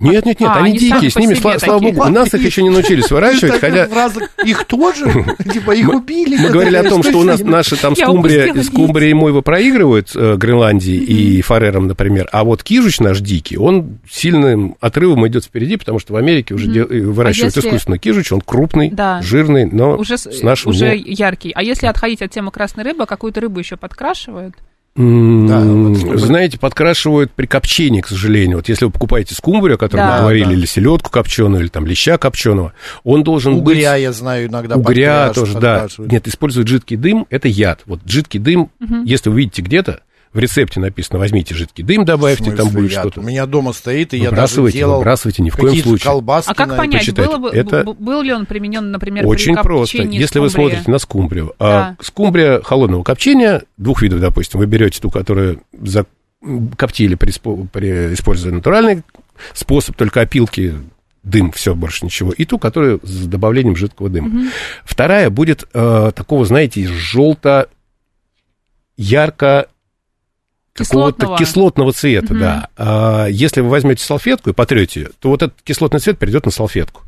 [0.04, 2.44] Нет, нет, нет, А, они они дикие, с ними, по слава, богу, у нас их
[2.44, 3.88] еще не научились выращивать, хотя
[4.44, 5.06] Их тоже?
[5.52, 6.36] Типа их убили?
[6.36, 10.36] мы говорили о том, что у нас наши там скумбрия, скумбрия и мойва проигрывают э,
[10.36, 15.98] Гренландии и Фарерам, например, а вот кижуч наш дикий, он сильным отрывом идет впереди, потому
[15.98, 20.18] что в Америке уже э, выращивают А если- искусственно кижуч, он крупный, жирный, но Уже,
[20.18, 21.52] с нашим уже яркий.
[21.54, 24.54] А если отходить от темы красной рыбы, а какую-то рыбу еще подкрашивают?
[24.96, 28.58] Да, вот Знаете, подкрашивают при копчении, к сожалению.
[28.58, 30.12] Вот если вы покупаете скумбрию, о которой Да.
[30.14, 30.52] мы говорили, Да.
[30.52, 34.02] или селедку копченую, или там леща копченого, он должен Угря, быть...
[34.02, 35.88] я знаю, иногда Угря тоже, да.
[35.98, 37.80] Нет, используют жидкий дым, это яд.
[37.86, 38.70] Вот жидкий дым,
[39.04, 40.00] если вы видите где-то,
[40.34, 43.20] в рецепте написано, возьмите жидкий дым, добавьте, смысле, там будет что-то.
[43.20, 46.04] У меня дома стоит, и я даже делал выбрасывайте, ни в коем случае.
[46.10, 46.50] колбаски.
[46.50, 47.30] А как на- понять, почитайте.
[47.30, 50.02] было бы, Это- был ли он применен, например, Очень при просто.
[50.02, 50.74] Если вы скумбрии?
[50.74, 51.96] смотрите на скумбрию, Да.
[51.98, 56.04] а скумбрия холодного копчения, двух видов, допустим, вы берете ту, которую за...
[56.76, 57.32] коптили, при,
[57.72, 59.02] при- используя натуральный
[59.52, 60.74] способ, только опилки,
[61.22, 64.50] дым, все, больше ничего, и ту, которая с добавлением жидкого дыма.
[64.84, 67.68] Вторая будет э, такого, знаете, желто
[68.96, 69.68] ярко
[70.74, 71.92] какого-то Кислотного.
[71.92, 72.40] цвета, Мгм.
[72.40, 72.68] да.
[72.76, 76.50] А, если вы возьмете салфетку и потрете ее, то вот этот кислотный цвет перейдет на
[76.52, 77.02] салфетку.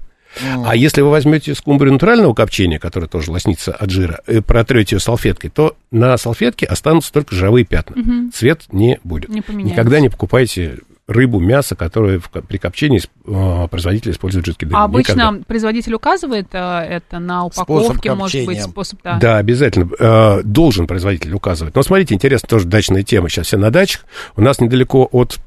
[0.66, 5.00] А если вы возьмете скумбрию натурального копчения, которая тоже лоснится от жира, и протрете ее
[5.00, 7.96] салфеткой, то на салфетке останутся только жировые пятна.
[7.96, 8.32] Мгм.
[8.34, 9.30] Цвет не будет.
[9.30, 9.72] Не поменяется.
[9.72, 14.76] Никогда не покупайте рыбу, мясо, которое в при копчении э, производитель использует жидкий дым.
[14.76, 15.44] А обычно Никогда.
[15.46, 19.18] производитель указывает э, это на упаковке, может быть, способ, да.
[19.18, 19.88] Да, обязательно.
[19.98, 21.74] Э, должен производитель указывать.
[21.74, 23.28] Но смотрите, интересно, тоже дачная тема.
[23.28, 24.04] Сейчас все на дачах.
[24.34, 25.38] У нас недалеко от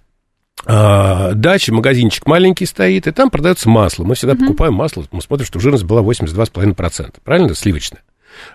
[0.66, 4.06] э, дачи магазинчик маленький стоит, и там продается масло.
[4.06, 7.16] Мы всегда покупаем масло, мы смотрим, что жирность была 82,5%.
[7.24, 7.54] Правильно?
[7.54, 8.02] Сливочное.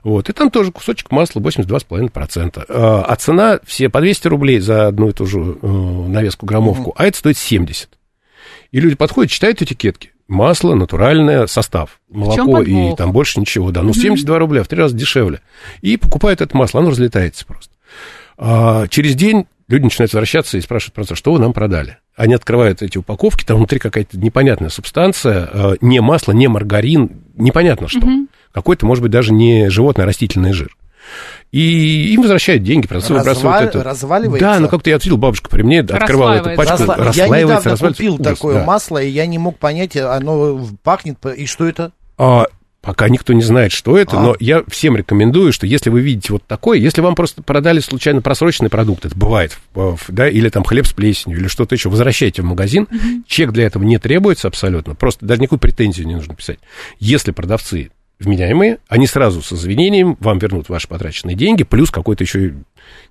[0.03, 2.65] Вот, и там тоже кусочек масла 82,5%.
[2.69, 6.95] А, а цена все по 200 рублей за одну и ту же э, навеску граммовку,
[6.97, 7.89] а это стоит 70.
[8.73, 10.11] И люди подходят, читают этикетки.
[10.27, 12.01] Масло, натуральное, состав.
[12.09, 13.83] Молоко и там больше ничего, да.
[13.83, 15.41] Ну, 72 рубля, в три раза дешевле.
[15.83, 17.75] И покупают это масло, оно разлетается просто.
[18.37, 21.99] А, через день люди начинают возвращаться и спрашивают просто, что вы нам продали.
[22.17, 27.89] Они открывают эти упаковки, там внутри какая-то непонятная субстанция, а, не масло, не маргарин, непонятно
[27.89, 28.07] что.
[28.55, 30.75] Какой-то, может быть, даже не животный, а растительный жир.
[31.53, 33.83] И им возвращают деньги, выбрасывают Развал- это.
[33.85, 34.47] разваливается?
[34.49, 37.71] Да, ну как-то я видел, бабушка при мне открывала эту пачку, Расла- Я расслаивается, недавно
[37.73, 38.03] разваливается.
[38.03, 38.65] купил Ужас, такое да.
[38.65, 41.93] масло, и я не мог понять, оно пахнет, и что это?
[42.17, 42.47] А,
[42.81, 44.23] пока никто не знает, что это, А.
[44.23, 48.21] но я всем рекомендую, что если вы видите вот такое, если вам просто продали случайно
[48.23, 49.57] просроченный продукт, это бывает,
[50.09, 52.89] да, или там хлеб с плесенью, или что-то еще, возвращайте в магазин,
[53.29, 56.59] чек для этого не требуется абсолютно, просто даже никакую претензию не нужно писать.
[56.99, 57.91] Если продавцы
[58.21, 62.55] вменяемые, они сразу с извинением вам вернут ваши потраченные деньги, плюс какой-то еще,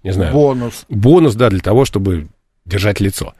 [0.04, 0.86] не знаю, Бонус.
[0.90, 2.28] бонус, да, для того, чтобы
[2.66, 3.34] держать лицо.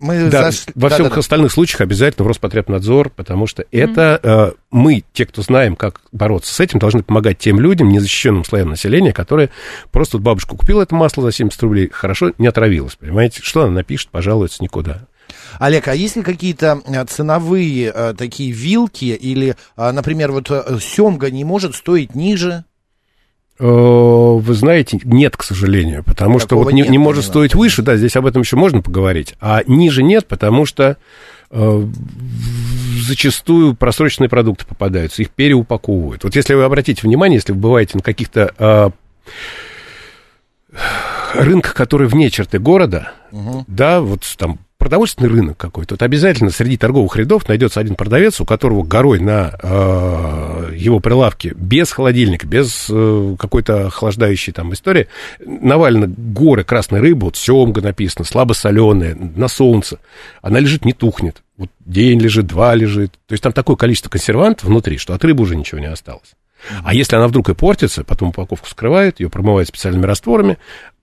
[0.00, 1.20] Мы Да, зашли- во всех да-да-да.
[1.20, 6.52] остальных случаях обязательно в Роспотребнадзор, потому что это э, мы, те, кто знаем, как бороться
[6.52, 9.50] с этим, должны помогать тем людям, незащищенным слоям населения, которые
[9.92, 13.40] просто вот бабушка купила это масло за 70 рублей, хорошо не отравилась, понимаете?
[13.44, 15.02] Что она напишет, пожалуется никуда.
[15.58, 20.48] Олег, а есть ли какие-то э, ценовые э, такие вилки или, э, например, вот
[20.80, 22.64] семга не может стоить ниже?
[23.56, 27.30] Вы знаете, нет, к сожалению, потому что Такого вот не, нет, не может именно.
[27.30, 30.96] стоить выше, да, здесь об этом еще можно поговорить, а ниже нет, потому что
[31.52, 31.86] э,
[33.06, 36.24] зачастую просроченные продукты попадаются, их переупаковывают.
[36.24, 38.90] Вот если вы обратите внимание, если вы бываете на каких-то э,
[41.34, 43.12] рынках, которые вне черты города,
[43.68, 48.44] да, вот там продовольственный рынок какой-то, вот обязательно среди торговых рядов найдется один продавец, у
[48.44, 55.08] которого горой на э, его прилавке без холодильника, без э, какой-то охлаждающей там истории,
[55.42, 60.00] навалено горы красной рыбы, вот семга написано, слабосоленая, на солнце,
[60.42, 64.64] она лежит, не тухнет, вот день лежит, два лежит, то есть там такое количество консервантов
[64.64, 66.34] внутри, что от рыбы уже ничего не осталось.
[66.82, 70.58] А если она вдруг и портится, потом упаковку скрывают, ее промывают специальными растворами,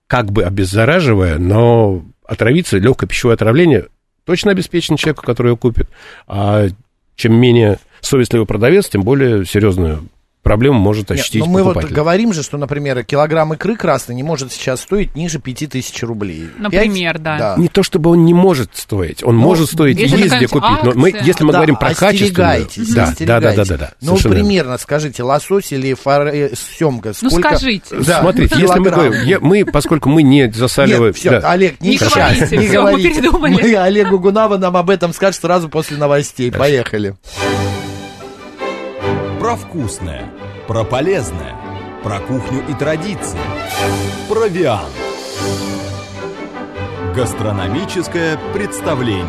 [0.06, 3.88] как бы обеззараживая, но отравиться, легкое пищевое отравление
[4.24, 5.88] точно обеспечено человеку, который ее купит.
[6.26, 6.68] А
[7.16, 10.08] чем менее совестливый продавец, тем более серьезную
[10.42, 11.94] проблему может Нет, ощутить но мы вот покупатель.
[11.94, 16.48] говорим же, что, например, килограмм икры красной не может сейчас стоить ниже 5000 рублей.
[16.58, 17.22] Например, Пять?
[17.22, 17.54] да.
[17.58, 20.82] Не то чтобы он не может стоить, он Ну, может стоить, если есть где купить.
[20.84, 21.24] Но мы, акция.
[21.24, 24.34] если мы Да, говорим про качественную, остерегайтесь, да, да, да, да, да, да, Ну, совершенно
[24.34, 26.52] примерно, скажите, лосось или форе...
[26.78, 27.48] семга, Ну, сколько...
[27.56, 27.96] скажите.
[27.96, 31.06] Да, Смотрите, если мы говорим, я- мы, поскольку мы не засаливаем...
[31.12, 31.50] Нет, все, да.
[31.50, 33.08] Олег, не, Не сейчас, говорите, не мы говорите.
[33.10, 33.52] передумали.
[33.62, 36.50] Мы Олегу Гунава нам об этом скажет сразу после новостей.
[36.50, 37.14] Поехали.
[39.42, 40.30] Про вкусное,
[40.68, 41.56] про полезное,
[42.04, 43.40] про кухню и традиции.
[44.28, 44.86] Провиант.
[47.12, 49.26] Гастрономическое представление.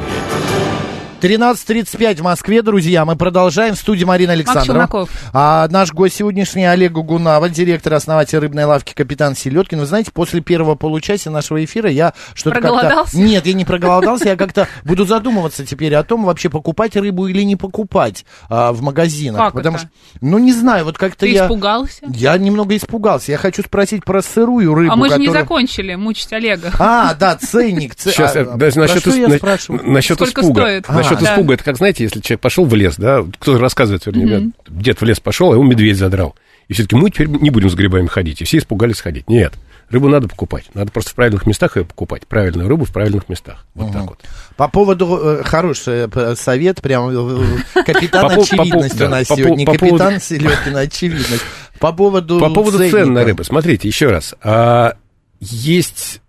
[1.23, 3.05] 13.35 в Москве, друзья.
[3.05, 3.75] Мы продолжаем.
[3.75, 5.07] В студии Марина Александрова.
[5.31, 9.79] А наш гость сегодняшний Олег Гугунава, директор, основатель рыбной лавки «Капитан Селедкин».
[9.79, 13.05] Вы знаете, после первого получаса нашего эфира я что-то как-то...
[13.13, 14.25] Нет, я не проголодался.
[14.27, 18.81] Я как-то буду задумываться теперь о том, вообще покупать рыбу или не покупать а, в
[18.81, 19.39] магазинах.
[19.45, 19.86] Как потому это?
[19.88, 21.45] что, ну, не знаю, вот как-то Ты я...
[21.45, 22.01] испугался?
[22.09, 23.31] Я немного испугался.
[23.31, 26.73] Я хочу спросить про сырую рыбу, А мы же не которая- закончили мучить Олега.
[26.79, 27.95] А, да, ценник.
[27.95, 29.89] ц- Сейчас, а, про насчет, что я на- спрашиваю?
[29.89, 30.62] насчет Сколько испуга.
[30.63, 30.89] стоит?
[31.13, 31.34] Насчет А, да.
[31.36, 35.02] испуга, это как, знаете, если человек пошел в лес, да, кто рассказывает, вернее, да, дед
[35.02, 36.36] в лес пошел, а его медведь задрал.
[36.67, 38.41] И все-таки мы теперь не будем с грибами ходить.
[38.41, 39.30] И все испугались ходить.
[39.30, 39.54] Нет,
[39.89, 40.65] рыбу надо покупать.
[40.73, 42.26] Надо просто в правильных местах ее покупать.
[42.26, 43.65] Правильную рыбу в правильных местах.
[43.76, 44.19] Вот так вот.
[44.56, 50.78] По поводу э, хороший э, совет, прям э, капитан очевидность у нас сегодня, капитан Селедкин,
[50.78, 51.43] очевидность.
[51.80, 53.43] По поводу По поводу цен на рыбу.
[53.43, 54.36] Смотрите, еще раз.
[54.41, 54.95] А,
[55.41, 56.21] есть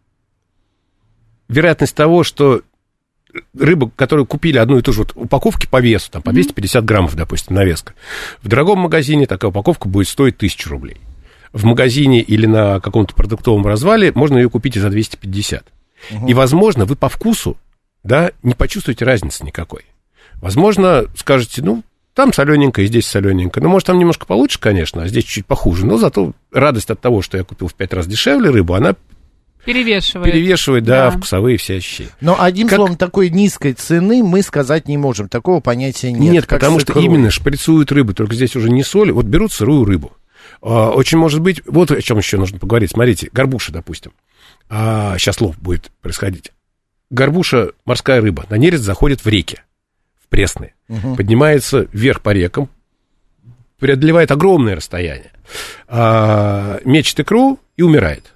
[1.48, 2.62] вероятность того, что
[3.58, 7.16] рыбу, которую купили одну и ту же вот упаковки по весу, там по 250 граммов,
[7.16, 7.94] допустим, навеска,
[8.42, 10.96] в дорогом магазине такая упаковка будет стоить 1000 рублей.
[11.52, 15.64] В магазине или на каком-то продуктовом развале можно ее купить и за 250.
[16.26, 17.56] И, возможно, вы по вкусу,
[18.02, 19.84] да, не почувствуете разницы никакой.
[20.34, 23.60] Возможно, скажете, ну, там солененько и здесь солененько.
[23.60, 25.86] Ну, может, там немножко получше, конечно, а здесь чуть похуже.
[25.86, 28.94] Но зато радость от того, что я купил в пять раз дешевле рыбу, она
[29.64, 30.32] Перевешивает.
[30.32, 31.16] перевешивает, да, Да.
[31.16, 32.10] вкусовые все ощущения.
[32.20, 35.28] Но одним Как- словом, такой низкой цены мы сказать не можем.
[35.28, 36.32] Такого понятия нет.
[36.32, 39.84] Нет, как потому что именно шприцуют рыбу, только здесь уже не соль, вот берут сырую
[39.84, 40.12] рыбу.
[40.62, 42.90] А, Очень может быть, вот о чем еще нужно поговорить.
[42.92, 44.12] Смотрите, горбуша, допустим.
[44.70, 46.52] А, сейчас лов будет происходить.
[47.10, 49.58] Горбуша, морская рыба, на нерест заходит в реки,
[50.22, 50.74] в пресные,
[51.16, 52.68] поднимается вверх по рекам,
[53.78, 55.30] преодолевает огромное расстояние,
[55.86, 58.32] а, мечет икру и умирает.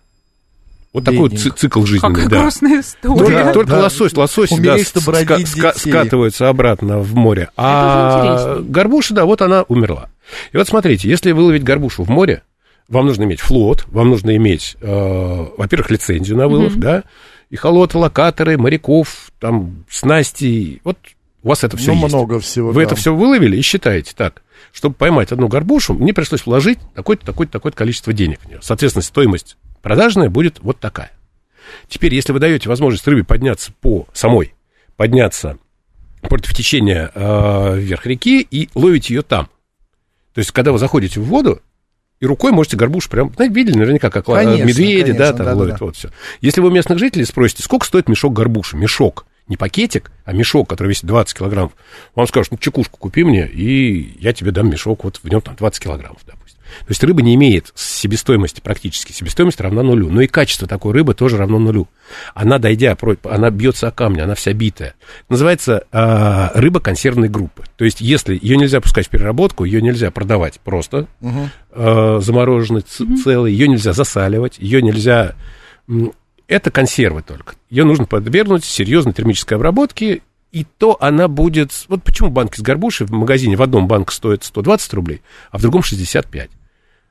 [0.92, 1.56] Вот такой Бедненько.
[1.58, 2.40] цикл жизненный, Какая да.
[2.40, 3.16] грустная история.
[3.18, 3.78] Только, Да, только да.
[3.82, 7.50] лосось, лосось да, ска- ска- скатывается обратно в море.
[7.56, 10.08] А горбуша, да, вот она умерла.
[10.52, 12.42] И вот смотрите, если выловить горбушу в море,
[12.88, 17.04] вам нужно иметь флот, вам нужно иметь, э, во-первых, лицензию на вылов, да,
[17.50, 20.80] и холоты, локаторы, моряков, там, снасти.
[20.84, 20.96] Вот
[21.42, 22.14] у вас это все Ну, есть.
[22.14, 22.68] много всего.
[22.72, 22.86] Вы да.
[22.86, 24.42] это все выловили и считаете так.
[24.72, 28.58] Чтобы поймать одну горбушу, мне пришлось вложить такое-то, такое-то, такое-то количество денег в нее.
[28.62, 31.10] Соответственно, стоимость продажная будет вот такая.
[31.88, 34.54] Теперь, если вы даете возможность рыбе подняться по самой,
[34.96, 35.58] подняться
[36.22, 39.48] против течения э, вверх реки и ловить ее там.
[40.34, 41.60] То есть, когда вы заходите в воду,
[42.20, 45.36] и рукой можете горбушу прям, знаете, видели наверняка, как ла- Конечно, медведи, да, конечно, там
[45.38, 45.56] да-да-да.
[45.56, 46.10] ловят, вот все.
[46.40, 50.68] Если вы у местных жителей спросите, сколько стоит мешок горбуши, мешок, не пакетик, а мешок,
[50.68, 51.72] который весит 20 килограммов,
[52.14, 55.54] вам скажут, ну, чекушку купи мне, и я тебе дам мешок, вот в нем там
[55.54, 56.57] 20 килограммов, допустим.
[56.80, 61.14] То есть рыба не имеет себестоимости практически, себестоимость равна нулю, но и качество такой рыбы
[61.14, 61.88] тоже равно нулю.
[62.34, 64.94] Она, дойдя, про- она бьется о камни, она вся битая.
[65.28, 67.64] Называется а, рыба консервной группы.
[67.76, 71.06] То есть если ее нельзя пускать в переработку, ее нельзя продавать просто
[71.72, 75.34] а, замороженной, ц- целой, ее нельзя засаливать, ее нельзя...
[76.46, 77.54] Это консервы только.
[77.68, 81.72] Ее нужно подвергнуть серьезной термической обработке, и то она будет...
[81.88, 85.62] Вот почему банки с горбушей в магазине в одном банк стоит 120 рублей, а в
[85.62, 86.48] другом 65.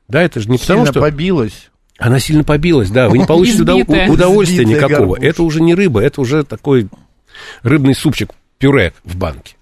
[0.08, 1.02] Да, это же не потому, Сильно что...
[1.02, 1.70] побилась.
[2.00, 4.10] Она сильно побилась, да, вы не получите Избитая.
[4.10, 5.08] удовольствия Избитая никакого.
[5.15, 5.30] горбуша.
[5.30, 6.88] Это уже не рыба, это уже такой
[7.63, 9.56] рыбный супчик, пюре в банке.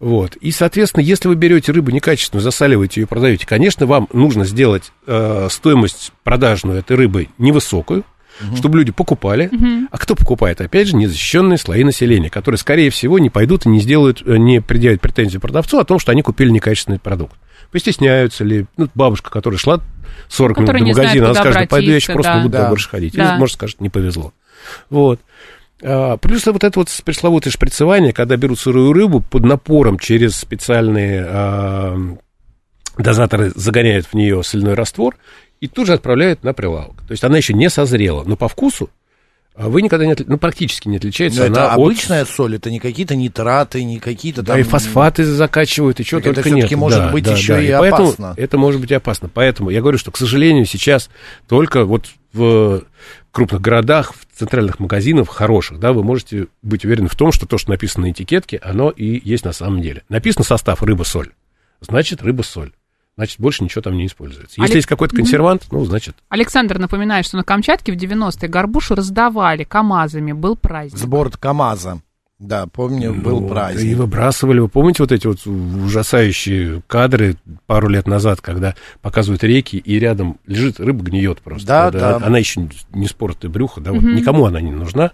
[0.00, 0.36] Вот.
[0.36, 4.92] И, соответственно, если вы берете рыбу некачественную, засаливаете ее и продаете, конечно, вам нужно сделать
[5.06, 8.04] э, стоимость продажную этой рыбы невысокую,
[8.56, 9.50] чтобы люди покупали.
[9.90, 10.60] А кто покупает?
[10.60, 14.60] Опять же, незащищенные слои населения, которые, скорее всего, не пойдут и не сделают, э, не
[14.60, 17.34] предъявят претензию продавцу о том, что они купили некачественный продукт.
[17.72, 18.66] Постесняются ли?
[18.76, 19.80] Ну, бабушка, которая шла
[20.28, 22.38] 40 минут Которая до магазина, она куда скажет, пойду я еще обратиться, просто да.
[22.38, 22.68] не буду Да.
[22.68, 23.14] больше ходить.
[23.14, 23.30] Да.
[23.32, 24.32] Или, может, скажет, не повезло.
[24.90, 25.20] Вот.
[25.82, 31.24] А, Плюс вот это вот пресловутое шприцевание, когда берут сырую рыбу под напором через специальные
[31.26, 31.96] а,
[32.96, 35.16] дозаторы загоняют в нее соляной раствор
[35.60, 37.02] и тут же отправляют на прилавок.
[37.06, 38.90] То есть она еще не созрела, но по вкусу
[39.66, 42.70] вы никогда не, отли- ну, практически не отличается Но она это от- обычная соль, это
[42.70, 44.60] не какие-то нитраты, не какие-то Да, там...
[44.60, 46.58] и фосфаты закачивают, и чего Так это только нет.
[46.66, 47.60] всё-таки может Да, быть да, еще да.
[47.62, 48.34] и поэтому опасно.
[48.36, 49.28] Это может быть опасно.
[49.32, 51.10] Поэтому я говорю, что, к сожалению, сейчас
[51.48, 52.84] только вот в
[53.32, 57.58] крупных городах, в центральных магазинах, хороших, да, вы можете быть уверены в том, что то,
[57.58, 60.02] что написано на этикетке, оно и есть на самом деле.
[60.08, 61.30] Написано состав рыба-соль,
[61.80, 62.72] значит рыба-соль.
[63.18, 64.60] Значит, больше ничего там не используется.
[64.60, 68.94] Если Алек- есть какой-то консервант, ну, значит, Александр напоминает, что на Камчатке в 90-е горбушу
[68.94, 70.96] раздавали КАМАЗами, был праздник.
[70.96, 72.00] Сбор КАМАЗа.
[72.38, 73.84] Да, помню, был Ну, праздник.
[73.90, 74.60] И выбрасывали.
[74.60, 77.34] Вы помните вот эти вот ужасающие кадры
[77.66, 81.66] пару лет назад, когда показывают реки, и рядом лежит рыба гниет просто.
[81.66, 82.16] Да, да.
[82.24, 85.10] Она еще не спорт и брюхо, да, вот никому она не нужна.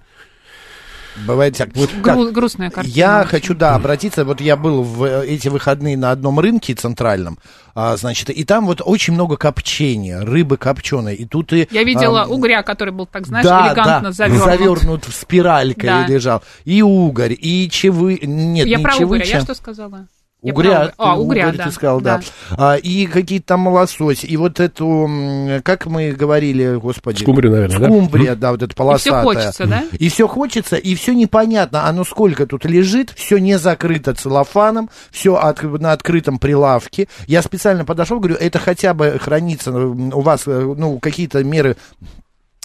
[1.26, 1.70] Бывает так.
[1.74, 2.94] Вот Гру- грустная картина.
[2.94, 3.28] Я очень.
[3.30, 4.24] хочу, да, обратиться.
[4.24, 7.38] Вот я был в э, эти выходные на одном рынке центральном,
[7.74, 11.14] а, значит, и там вот очень много копчения, рыбы копченой.
[11.14, 11.68] И тут и...
[11.70, 14.44] Я видела а, угря, который был, так знаешь, да, элегантно да, завернут.
[14.44, 16.06] завернут в спиралькой Да.
[16.06, 16.42] лежал.
[16.64, 18.18] И угорь, и чевы...
[18.22, 19.24] Нет, Я не про чевыча.
[19.36, 20.06] я что сказала?
[20.52, 20.92] Угря.
[20.98, 21.64] А, ты угря, угорь да.
[21.64, 22.20] ты сказал, да.
[22.56, 25.10] А, и какие-то там лосось, и вот эту,
[25.62, 27.22] как мы говорили, господи...
[27.22, 27.86] Скумбрию, наверное, да?
[27.86, 29.20] Скумбрия, да, вот эта И полосатая.
[29.20, 29.84] все хочется, да?
[29.98, 35.40] И все хочется, и все непонятно, оно сколько тут лежит, все не закрыто целлофаном, все
[35.62, 37.08] на открытом прилавке.
[37.26, 41.76] Я специально подошел, говорю, это хотя бы хранится, у вас, э, ну, какие-то меры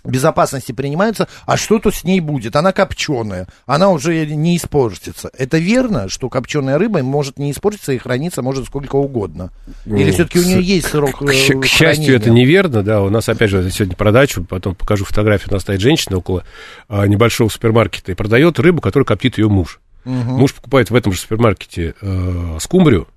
[0.03, 2.55] безопасности принимаются, а что тут с ней будет?
[2.55, 5.29] Она копченая, она уже не испортится.
[5.37, 9.51] Это верно, что копченая рыба может не испортиться и храниться может сколько угодно?
[9.85, 13.01] Или Ну, все-таки у нее есть срок К, э, к счастью, это неверно, да.
[13.01, 16.43] У нас, опять же, сегодня про дачу, потом покажу фотографию, у нас стоит женщина около
[16.87, 19.79] а, небольшого супермаркета и продает рыбу, которую коптит ее муж.
[20.05, 23.07] Муж покупает в этом же супермаркете э, скумбрию,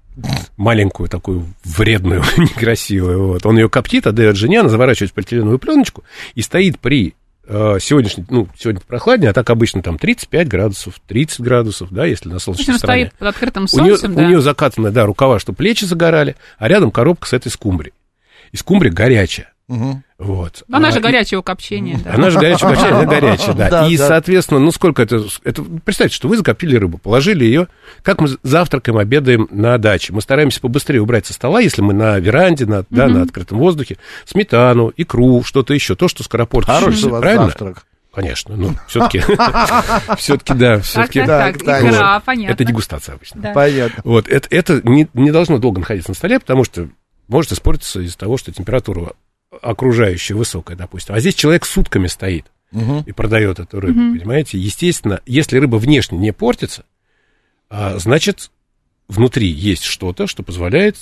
[0.57, 3.29] маленькую такую вредную, некрасивую.
[3.29, 3.47] Вот.
[3.47, 7.15] Он ее коптит, отдает жене, она заворачивает в полиэтиленовую пленочку и стоит при
[7.47, 12.29] э, сегодняшней, ну, сегодня прохладнее, а так обычно там 35 градусов, 30 градусов, да, если
[12.29, 13.07] на солнечной стороне.
[13.07, 14.27] стоит под открытым У нее, солнцем, у да.
[14.27, 17.95] нее закатаны, да, рукава, чтобы плечи загорали, а рядом коробка с этой скумбрией.
[18.53, 19.52] И скумбрия горячая.
[19.69, 20.03] Мгм.
[20.19, 20.65] Вот.
[20.71, 22.15] Она А, же и- горячее у копчения, да.
[22.15, 23.71] Она же горячая, копченая, она горячая, да.
[23.71, 24.07] Да, и, да.
[24.09, 25.63] соответственно, ну сколько это, это...
[25.85, 27.69] Представьте, что вы закоптили рыбу, положили ее,
[28.03, 30.13] как мы завтракаем, обедаем на даче.
[30.13, 33.97] Мы стараемся побыстрее убрать со стола, если мы на веранде, на, да, на открытом воздухе,
[34.27, 36.79] сметану, икру, что-то еще, то, что скоропортится.
[36.79, 37.45] Хороший у вас правильно?
[37.47, 37.87] завтрак.
[38.15, 39.21] Конечно, ну, все-таки,
[40.19, 41.21] все-таки, да, Так, все-таки.
[41.25, 42.25] так, так, так, Вот.
[42.25, 42.53] понятно.
[42.53, 43.53] Это дегустация обычно.
[43.55, 44.03] Понятно.
[44.05, 46.89] Вот, это, это не, не должно долго находиться на столе, потому что
[47.29, 49.13] может испортиться из-за того, что температура
[49.61, 51.15] окружающая высокая, допустим.
[51.15, 53.01] А здесь человек сутками стоит Мгм.
[53.07, 54.59] и продает эту рыбу, понимаете?
[54.59, 56.85] Естественно, если рыба внешне не портится,
[57.69, 58.51] а, значит,
[59.09, 60.97] внутри есть что-то, что позволяет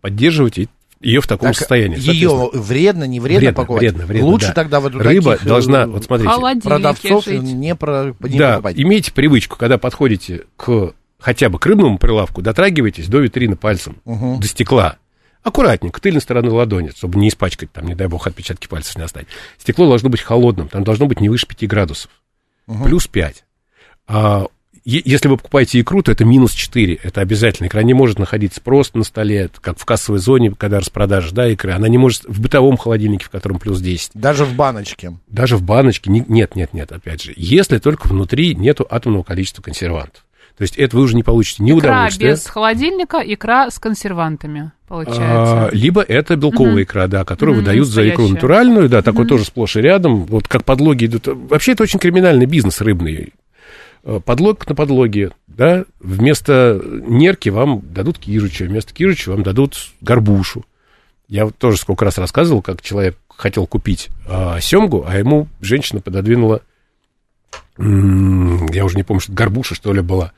[0.00, 0.58] поддерживать
[1.00, 1.98] ее в таком Так, состоянии.
[1.98, 3.80] Ее вредно, не вредно, Вредно, покупать?
[3.82, 4.52] вредно, вредно, Лучше да.
[4.54, 7.42] тогда вот рыба таких, э, должна, вот смотрите, продавцов жить.
[7.42, 8.78] не, про, не да, покупать.
[8.78, 14.40] имейте привычку, когда подходите к хотя бы к рыбному прилавку, дотрагивайтесь до витрины пальцем, Мгм.
[14.40, 14.96] до стекла.
[15.42, 19.28] Аккуратненько, тыльной стороной ладони, чтобы не испачкать, там, не дай бог, отпечатки пальцев не оставить.
[19.58, 22.10] Стекло должно быть холодным, там должно быть не выше 5 градусов.
[22.84, 23.44] Плюс 5.
[24.06, 24.46] А,
[24.84, 27.00] если вы покупаете икру, то это минус 4.
[27.02, 27.66] Это обязательно.
[27.66, 31.72] Икра не может находиться просто на столе, как в кассовой зоне, когда распродажа, да, икры.
[31.72, 34.12] Она не может в бытовом холодильнике, в котором плюс 10.
[34.14, 35.16] Даже в баночке.
[35.28, 37.32] Даже в баночке не- нет, нет, нет, опять же.
[37.36, 40.24] Если только внутри нету атомного количества консервантов.
[40.56, 42.30] То есть это вы уже не получите ни Икра удовольствия.
[42.32, 45.70] без холодильника, икра с консервантами, а, получается.
[45.76, 46.82] либо это белковая Мгм.
[46.82, 48.34] икра, да, которую Мгм, выдают за икру настоящая.
[48.34, 50.24] натуральную, да, такой тоже сплошь и рядом.
[50.24, 51.26] Вот как подлоги идут.
[51.26, 53.32] Вообще это очень криминальный бизнес рыбный.
[54.04, 60.64] Э, Подлог на подлоге, да, вместо нерки вам дадут кижучу, вместо кижучу вам дадут горбушу.
[61.28, 66.00] Я вот тоже сколько раз рассказывал, как человек хотел купить а, семгу, а ему женщина
[66.02, 66.60] пододвинула,
[67.78, 70.32] я уже не помню, что это горбуша, что ли, была,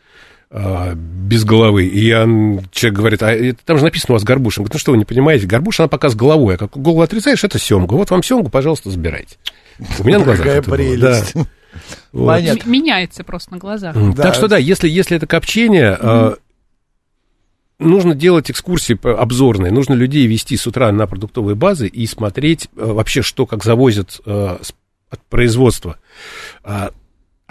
[0.50, 1.86] а, без головы.
[1.86, 2.24] И я,
[2.70, 4.60] человек говорит, а это, там же написано у вас горбуша.
[4.60, 7.02] Он говорит, ну что вы не понимаете, горбуша, она пока с головой, а как голову
[7.02, 7.94] отрезаешь, это семга.
[7.94, 9.36] Вот вам семгу, пожалуйста, забирайте.
[9.98, 11.34] У меня на глазах Какая это было, прелесть.
[11.34, 11.44] да.
[12.12, 12.66] Вот.
[12.66, 13.96] Меняется просто на глазах.
[14.14, 14.22] Да.
[14.22, 16.36] Так что да, если, если это копчение, э,
[17.80, 22.84] нужно делать экскурсии обзорные, нужно людей вести с утра на продуктовые базы и смотреть э,
[22.84, 24.58] вообще, что как завозят э,
[25.10, 25.98] от производства.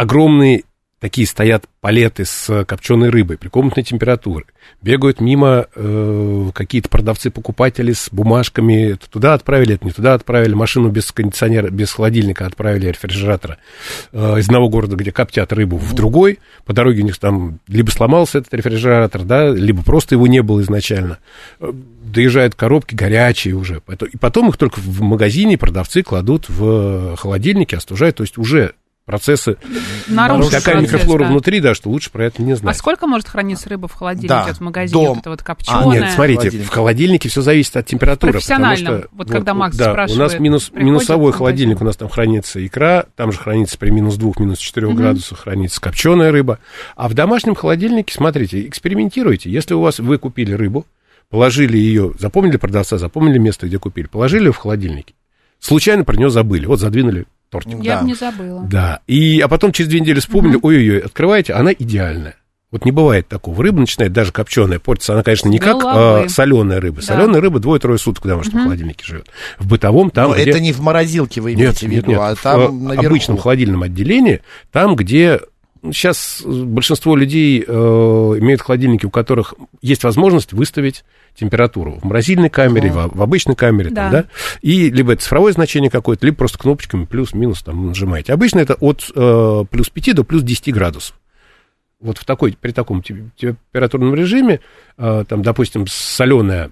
[0.04, 0.66] Огромные
[1.00, 4.44] такие стоят палеты с копченой рыбой при комнатной температуре.
[4.82, 8.92] Бегают мимо э, какие-то продавцы-покупатели с бумажками.
[8.92, 10.54] Это туда отправили, это не туда отправили.
[10.54, 13.60] Машину без кондиционера, без холодильника отправили, рефрижератора
[14.12, 16.40] э, из одного города, где коптят рыбу, в другой.
[16.66, 20.62] По дороге у них там либо сломался этот рефрижератор, да, либо просто его не было
[20.64, 21.20] изначально.
[21.62, 21.72] Э,
[22.04, 23.82] Доезжают коробки горячие уже.
[24.12, 28.18] И потом их только в магазине продавцы кладут в холодильнике, остужают.
[28.18, 28.74] То есть уже
[29.06, 29.58] процессы
[30.08, 31.30] Наружу такая процесс, микрофлора да.
[31.30, 32.78] внутри, да, что лучше про это не А знать.
[32.78, 34.94] сколько может храниться рыба в холодильнике Да, вот в магазине?
[34.94, 35.10] дом.
[35.10, 35.86] Вот это вот А, копченая.
[36.02, 36.68] нет, смотрите, Холодильник.
[36.68, 38.34] в холодильнике все зависит от температуры.
[38.34, 42.10] Профессионально, что, вот когда Макс да, спрашивает, у нас минус, минусовой холодильник, у нас там
[42.10, 46.60] хранится икра, там же хранится при минус 2, минус 4 градусах хранится копченая рыба.
[46.96, 49.50] А в домашнем холодильнике, смотрите, экспериментируйте.
[49.50, 50.86] Если у вас, вы купили рыбу,
[51.30, 55.08] положили ее, запомнили продавца, запомнили место, где купили, положили ее в холодильник,
[55.60, 57.78] случайно про нее забыли, вот задвинули тортик.
[57.82, 58.02] Я Да.
[58.02, 58.64] бы не забыла.
[58.70, 62.36] Да, и, а потом через две недели вспомнили, ой-ой-ой, открываете, она идеальная.
[62.72, 63.62] Вот не бывает такого.
[63.62, 65.14] Рыба начинает даже копченая портиться.
[65.14, 66.28] Она, конечно, не как головы.
[66.28, 67.02] соленая рыба.
[67.02, 67.04] Да.
[67.04, 69.28] Соленая рыба двое-трое суток в домашнем холодильнике живет.
[69.60, 70.50] В бытовом там, Но где...
[70.50, 72.20] это не в морозилке вы Нет, имеете в нет, виду, нет.
[72.20, 73.06] а в там э, наверху.
[73.10, 74.42] обычном холодильном отделении,
[74.72, 75.40] там, где
[75.92, 81.04] сейчас большинство людей э, имеют холодильники, у которых есть возможность выставить
[81.36, 83.96] температуру в морозильной камере, в, в обычной камере, Да.
[84.04, 84.26] там, да,
[84.62, 88.34] и либо это цифровое значение какое-то, либо просто кнопочками плюс-минус там нажимаете.
[88.34, 91.20] Обычно это от э, плюс 5 до плюс 10 градусов.
[92.00, 94.60] Вот в такой, при таком те- температурном режиме,
[94.98, 96.72] э, там, допустим, соленая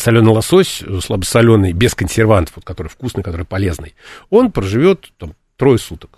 [0.00, 3.94] соленый лосось, слабосоленый, без консервантов, вот, который вкусный, который полезный,
[4.30, 6.17] он проживет там, трое суток.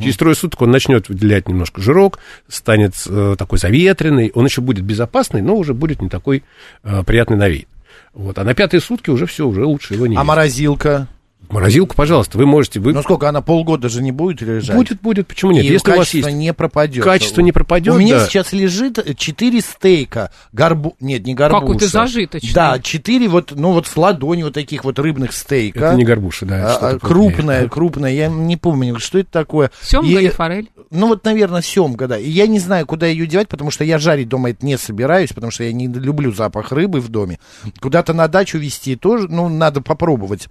[0.00, 2.18] Через трое суток он начнет выделять немножко жирок,
[2.48, 6.42] станет э, такой заветренный, он еще будет безопасный, но уже будет не такой
[6.82, 7.68] э, приятный на вид.
[8.12, 8.38] Вот.
[8.38, 10.28] А на пятые сутки уже все, уже лучше его не А есть.
[10.28, 11.06] морозилка?
[11.48, 12.80] Морозилку, пожалуйста, вы можете...
[12.80, 12.92] Вы...
[12.92, 14.76] Ну сколько, она полгода же не будет лежать?
[14.76, 15.64] будет, будет, почему нет?
[15.64, 16.38] И Если у вас качество есть...
[16.38, 17.04] не пропадет.
[17.04, 18.26] Качество не пропадет, У меня да.
[18.26, 20.30] сейчас лежит 4 стейка.
[20.52, 20.96] Горбу...
[21.00, 21.60] Нет, не горбуша.
[21.60, 22.52] Какой-то зажиточный.
[22.52, 25.78] Да, 4 вот, ну вот с ладони вот таких вот рыбных стейка.
[25.86, 26.76] Это не горбуша, да.
[26.80, 29.70] А, крупная, крупная, я не помню, что это такое.
[29.82, 30.70] Семга И- или форель?
[30.90, 32.18] Ну вот, наверное, семга, да.
[32.18, 35.32] И я не знаю, куда ее девать, потому что я жарить дома это не собираюсь,
[35.32, 37.38] потому что я не люблю запах рыбы в доме.
[37.80, 40.48] Куда-то на дачу везти тоже, ну, надо попробовать.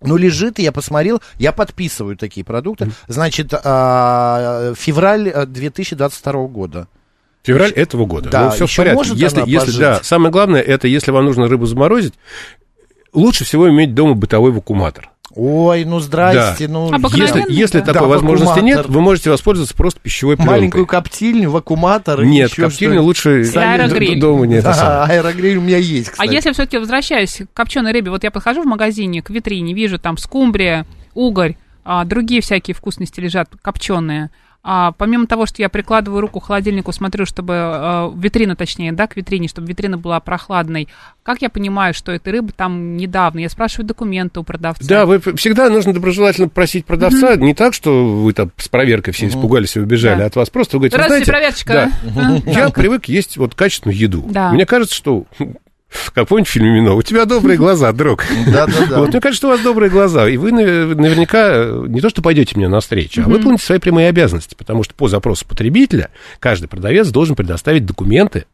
[0.00, 2.90] Ну, лежит, я посмотрел, я подписываю такие продукты.
[3.08, 6.88] Значит, а, февраль а, 2022 года.
[7.42, 8.30] Февраль этого года.
[8.30, 8.96] Да, ну, все в порядке.
[8.96, 9.80] может если, если, пожить?
[9.80, 12.14] да, самое главное, это если вам нужно рыбу заморозить,
[13.12, 15.10] лучше всего иметь дома бытовой вакууматор.
[15.34, 16.90] Ой, ну здрасте, ну...
[16.90, 17.92] А Если, если да.
[17.92, 20.56] такой Да, возможности нет, вы можете воспользоваться просто пищевой пленкой.
[20.56, 22.24] Маленькую коптильню, вакууматор.
[22.24, 24.18] Нет, коптильню лучше аэрогриль.
[24.20, 24.64] дома нет.
[24.64, 26.32] Да, аэрогриль у меня есть, А кстати.
[26.32, 30.16] если все-таки возвращаюсь к копченой рыбе, вот я подхожу в магазине к витрине, вижу там
[30.16, 34.30] скумбрия, угорь, а, другие всякие вкусности лежат копченые.
[34.64, 39.06] А, помимо того, что я прикладываю руку к холодильнику, смотрю, чтобы а, витрина, точнее, да,
[39.06, 40.88] к витрине, чтобы витрина была прохладной.
[41.22, 43.38] Как я понимаю, что эта рыба там недавно?
[43.38, 44.84] Я спрашиваю документы у продавца.
[44.86, 49.28] Да, вы всегда нужно доброжелательно просить продавца, не так, что вы там с проверкой все
[49.28, 50.26] испугались и убежали Да.
[50.26, 52.42] от вас, просто вы говорите, Здравствуйте, знаете, проверочка.
[52.44, 54.24] да, я привык есть вот качественную еду.
[54.28, 54.50] Да.
[54.52, 55.24] Мне кажется, что
[55.88, 58.24] в фильме «Мино», у тебя добрые глаза, друг.
[58.46, 58.98] Да-да-да.
[58.98, 62.10] Вот, мне кажется, что у вас добрые глаза, и вы навер- наверняка э, не то,
[62.10, 66.10] что пойдете мне навстречу, а выполните свои прямые обязанности, потому что по запросу потребителя
[66.40, 68.44] каждый продавец должен предоставить документы,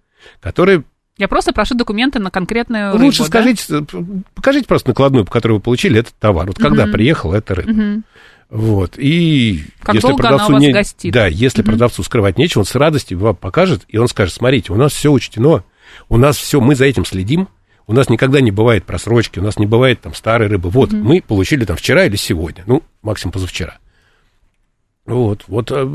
[0.41, 0.85] которые
[1.18, 3.26] Я просто прошу документы на конкретную рыбу, Лучше да?
[3.26, 4.05] скажите, э, п-
[4.35, 6.47] покажите просто накладную, по которой вы получили этот товар.
[6.47, 7.70] Вот когда приехал эта рыба.
[7.72, 8.05] Мгм.
[8.51, 8.93] Вот.
[8.99, 10.72] И Как если долго она продавцу у вас не...
[10.72, 11.12] гостит.
[11.12, 14.76] Да, если продавцу скрывать нечего, он с радостью вам покажет, и он скажет, смотрите, у
[14.76, 15.64] нас все учтено,
[16.09, 17.49] у нас все, мы за этим следим,
[17.86, 20.70] у нас никогда не бывает просрочки, у нас не бывает там старой рыбы.
[20.70, 23.78] Вот, мы получили там вчера или сегодня, ну, максимум позавчера.
[25.07, 25.86] Вот, вот э,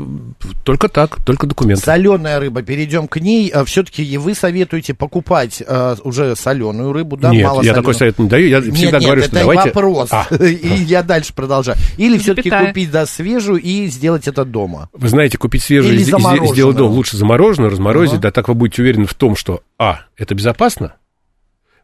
[0.62, 1.82] только так, только документы.
[1.82, 3.52] Соленая рыба, перейдем к ней.
[3.66, 7.30] Все-таки вы советуете покупать э, уже соленую рыбу, да?
[7.30, 9.64] Нет, я такой совет не даю, я Нет, всегда нет, говорю, это что давайте...
[9.64, 10.08] вопрос.
[10.12, 10.26] А.
[10.40, 11.76] И я дальше продолжаю.
[11.96, 12.68] Или все-таки Запятая.
[12.68, 14.88] купить, да, свежую и сделать это дома.
[14.92, 18.22] Вы знаете, купить свежее Или и сделать дома лучше замороженную, разморозить, Ага.
[18.22, 20.94] да так вы будете уверены в том, что, а, это безопасно,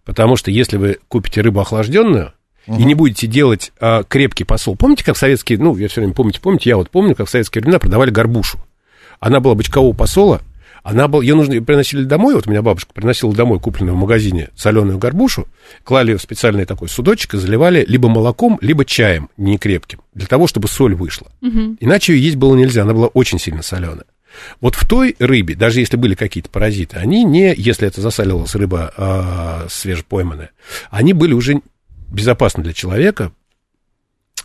[0.04, 2.34] потому что если вы купите рыбу охлажденную,
[2.66, 4.76] и не будете делать а, крепкий посол.
[4.76, 7.62] Помните, как советские, ну, я все время помните, помните, я вот помню, как в советские
[7.62, 8.58] времена продавали горбушу.
[9.20, 10.42] Она была бочкового посола,
[10.82, 13.98] она была, ее нужно, её приносили домой, вот у меня бабушка приносила домой купленную в
[13.98, 15.48] магазине соленую горбушу,
[15.82, 20.28] клали ее в специальный такой судочек и заливали либо молоком, либо чаем не крепким, для
[20.28, 21.26] того, чтобы соль вышла.
[21.80, 24.04] Иначе ее есть было нельзя, она была очень сильно соленая.
[24.60, 28.92] Вот в той рыбе, даже если были какие-то паразиты, они не, если это засаливалась рыба
[28.96, 30.50] а, свежепойманная,
[30.90, 31.62] они были уже
[32.10, 33.32] безопасны для человека,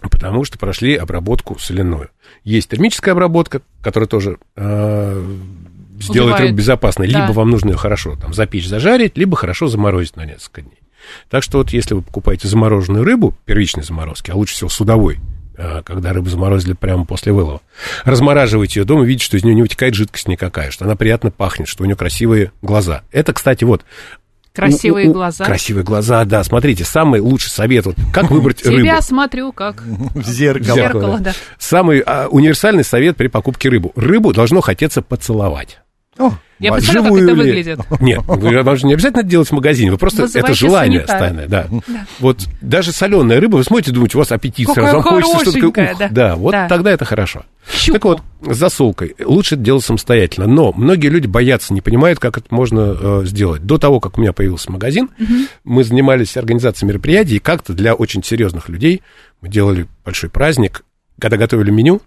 [0.01, 2.09] потому что прошли обработку соляную.
[2.43, 5.23] Есть термическая обработка, которая тоже а,
[5.99, 6.41] сделает Убивает.
[6.41, 7.11] рыбу безопасной.
[7.11, 7.21] Да.
[7.21, 10.79] Либо вам нужно ее хорошо там, запечь, зажарить, либо хорошо заморозить на несколько дней.
[11.29, 15.19] Так что вот если вы покупаете замороженную рыбу, первичной заморозки, а лучше всего судовой,
[15.57, 17.61] а, когда рыбу заморозили прямо после вылова,
[18.03, 21.67] размораживаете ее дома, видите, что из нее не вытекает жидкость никакая, что она приятно пахнет,
[21.67, 23.03] что у нее красивые глаза.
[23.11, 23.83] Это, кстати, вот...
[24.53, 25.45] Красивые у- у- глаза.
[25.45, 26.43] Красивые глаза, да.
[26.43, 28.81] Смотрите, самый лучший совет, вот, как выбрать рыбу.
[28.81, 30.75] Тебя смотрю, как В зеркало.
[30.75, 31.33] зеркало, да.
[31.57, 33.91] Самый а, универсальный совет при покупке рыбу.
[33.95, 35.79] Рыбу должно хотеться поцеловать.
[36.17, 37.79] О, Я представляю, как это выглядит.
[38.01, 41.67] Нет, вам же не обязательно это делать в магазине, вы просто это желание стайное, да.
[42.19, 45.95] Вот даже соленая рыба, вы смотрите, думаете, у вас аппетит сразу, вам хочется что-то такое,
[45.97, 46.09] да.
[46.09, 46.67] да, вот Да.
[46.67, 47.43] тогда это хорошо.
[47.87, 52.37] Так вот, с засолкой лучше это делать самостоятельно, но многие люди боятся, не понимают, как
[52.37, 53.63] это можно э, сделать.
[53.65, 55.09] До того, как у меня появился магазин,
[55.63, 59.01] мы занимались организацией мероприятий, и как-то для очень серьезных людей
[59.41, 60.83] мы делали большой праздник,
[61.19, 62.01] когда готовили меню,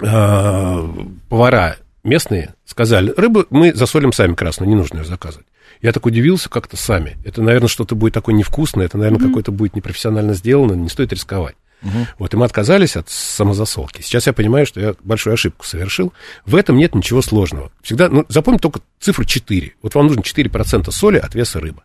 [0.00, 0.88] э,
[1.28, 5.46] повара местные сказали, рыбу мы засолим сами красную, не нужно ее заказывать.
[5.80, 7.16] Я так удивился как-то сами.
[7.24, 11.56] Это, наверное, что-то будет такое невкусное, это, наверное, какое-то будет непрофессионально сделано, не стоит рисковать.
[11.82, 12.06] Угу.
[12.18, 14.02] Вот, и мы отказались от самозасолки.
[14.02, 16.12] Сейчас я понимаю, что я большую ошибку совершил.
[16.46, 17.72] В этом нет ничего сложного.
[17.82, 19.74] Всегда, ну, запомните только цифру 4.
[19.82, 21.82] Вот вам нужно 4% соли от веса рыбы.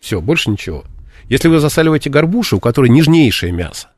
[0.00, 0.84] Все, больше ничего.
[1.28, 3.88] Если вы засаливаете горбушу, у которой нежнейшее мясо,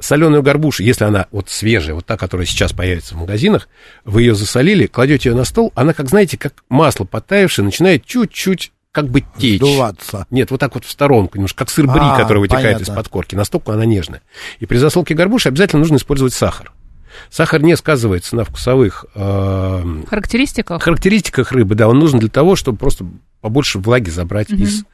[0.00, 3.68] соленую горбушу, если она вот свежая, вот та, которая сейчас появится в магазинах,
[4.04, 8.72] вы ее засолили, кладете ее на стол, она, как знаете, как масло подтаявшее, начинает чуть-чуть
[8.94, 9.58] как бы течь.
[9.58, 10.26] Сдуваться.
[10.30, 13.34] Нет, вот так вот в сторонку, немножко как сыр бри, а, который вытекает из-под корки.
[13.34, 14.22] Настолько она нежная.
[14.60, 16.72] И при засолке горбуши обязательно нужно использовать сахар.
[17.30, 20.82] Сахар не сказывается на вкусовых э, характеристиках.
[20.82, 23.04] характеристиках рыбы, да, он нужен для того, чтобы просто
[23.40, 24.62] побольше влаги забрать угу.
[24.62, 24.84] из...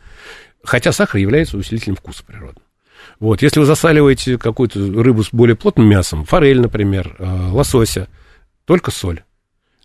[0.64, 2.66] Хотя сахар является усилителем вкуса природного.
[3.18, 8.08] Вот, если вы засаливаете какую-то рыбу с более плотным мясом, форель, например, э, лосося,
[8.64, 9.22] только соль.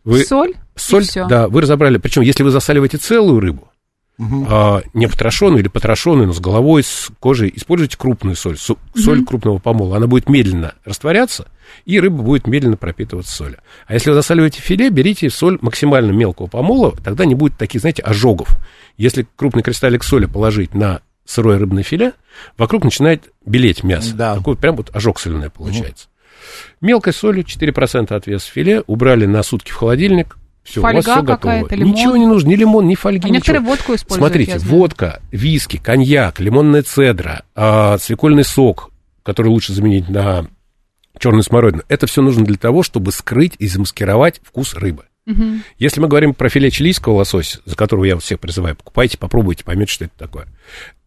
[0.03, 0.53] Вы, соль?
[0.75, 1.97] Соль, да, вы разобрали.
[1.97, 3.71] Причем, если вы засаливаете целую рыбу,
[4.17, 4.45] угу.
[4.49, 8.77] а, не потрошенную или потрошенную, но с головой, с кожей, используйте крупную соль, соль
[9.19, 9.25] угу.
[9.25, 9.97] крупного помола.
[9.97, 11.47] Она будет медленно растворяться,
[11.85, 13.57] и рыба будет медленно пропитываться солью.
[13.87, 18.01] А если вы засаливаете филе, берите соль максимально мелкого помола, тогда не будет таких, знаете,
[18.03, 18.57] ожогов.
[18.97, 22.13] Если крупный кристаллик соли положить на сырое рыбное филе,
[22.57, 24.13] вокруг начинает белеть мясо.
[24.15, 24.35] Да.
[24.35, 26.07] Такой прям вот ожог соленый получается.
[26.07, 26.87] Угу.
[26.87, 31.05] Мелкой солью 4% от веса филе убрали на сутки в холодильник, все, Фольга у вас
[31.05, 31.75] все готово.
[31.75, 31.93] Лимон.
[31.93, 33.33] Ничего не нужно, ни лимон, ни фольги, а ничего.
[33.35, 34.33] некоторые водку используют.
[34.33, 38.89] Смотрите, водка, виски, коньяк, лимонная цедра, э, свекольный сок,
[39.21, 40.47] который лучше заменить на
[41.19, 41.83] черную смородину.
[41.87, 45.05] Это все нужно для того, чтобы скрыть и замаскировать вкус рыбы.
[45.27, 45.43] Угу.
[45.79, 49.63] Если мы говорим про филе чилийского лосося, за которого я вот всех призываю, покупайте, попробуйте,
[49.63, 50.47] поймете, что это такое.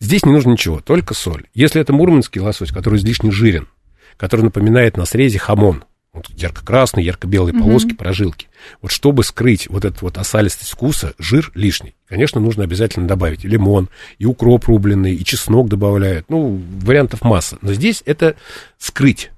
[0.00, 1.44] Здесь не нужно ничего, только соль.
[1.54, 3.68] Если это мурманский лосось, который излишне жирен,
[4.16, 7.64] который напоминает на срезе хамон, вот ярко-красные, ярко-белые угу.
[7.64, 8.48] полоски, прожилки.
[8.82, 11.94] Вот чтобы скрыть вот эту вот осалистость вкуса, жир лишний.
[12.08, 13.88] Конечно, нужно обязательно добавить и лимон,
[14.18, 16.26] и укроп рубленый, и чеснок добавляют.
[16.28, 17.58] Ну, вариантов масса.
[17.62, 18.36] Но здесь это
[18.78, 19.30] скрыть.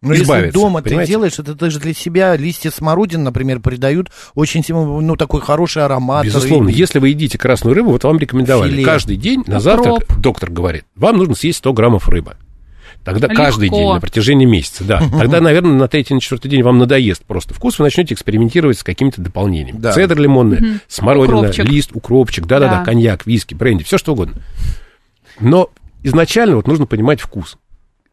[0.00, 1.06] Но если дома понимаете?
[1.06, 6.24] ты делаешь, это даже для себя листья смородины, например, придают очень ну, такой хороший аромат.
[6.24, 6.78] Безусловно, рыбы.
[6.78, 8.84] если вы едите красную рыбу, вот вам рекомендовали Филе.
[8.84, 12.36] каждый день на завтрак, доктор говорит, вам нужно съесть 100 граммов рыбы.
[13.04, 13.42] Тогда Легко.
[13.42, 15.02] каждый день на протяжении месяца, да.
[15.18, 18.84] Тогда, наверное, на третий, на четвертый день вам надоест просто вкус, вы начнете экспериментировать с
[18.84, 19.78] какими-то дополнениями.
[19.78, 19.92] Да.
[19.92, 20.78] Цедр лимонный, угу.
[20.88, 21.64] смородина, укропчик.
[21.64, 24.42] лист, укропчик, да-да-да, коньяк, виски, бренди, все что угодно.
[25.40, 25.70] Но
[26.02, 27.56] изначально вот нужно понимать вкус.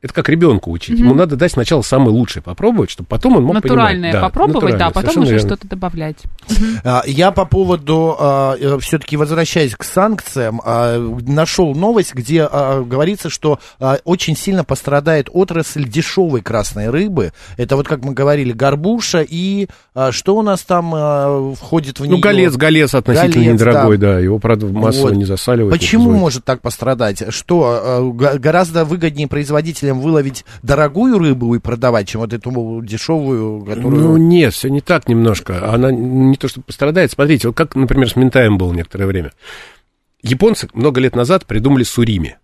[0.06, 0.99] Это как ребенку учить.
[0.99, 1.03] Mm-hmm.
[1.03, 4.22] Ему надо дать сначала самое лучшее попробовать, чтобы потом он мог Натуральное понимать.
[4.22, 6.18] попробовать, натуральное, да, потом уже что-то добавлять.
[6.47, 7.10] Mm-hmm.
[7.10, 13.32] Я по поводу, а, э, все-таки возвращаясь к санкциям, а, нашел новость, где а, говорится,
[13.32, 13.60] что
[14.03, 17.32] очень сильно пострадает отрасль дешевой красной рыбы.
[17.58, 19.68] Это вот, как мы говорили, горбуша и
[20.12, 22.12] что у нас там входит в нее?
[22.12, 24.14] Ну, голец, голец относительно голец, недорогой, да.
[24.14, 24.20] да.
[24.20, 25.16] Его, правда, массово вот.
[25.16, 25.74] не засаливают.
[25.74, 27.24] Почему может так пострадать?
[27.34, 34.04] Что, гораздо выгоднее производителям чем выловить дорогую рыбу и продавать, чем вот эту дешевую, которую...
[34.04, 35.72] Ну, нет, все не так немножко.
[35.74, 37.12] Она не то, что пострадает.
[37.12, 39.32] Смотрите, вот как, например, с ментаем было некоторое время.
[40.22, 42.38] Японцы много лет назад придумали сурими.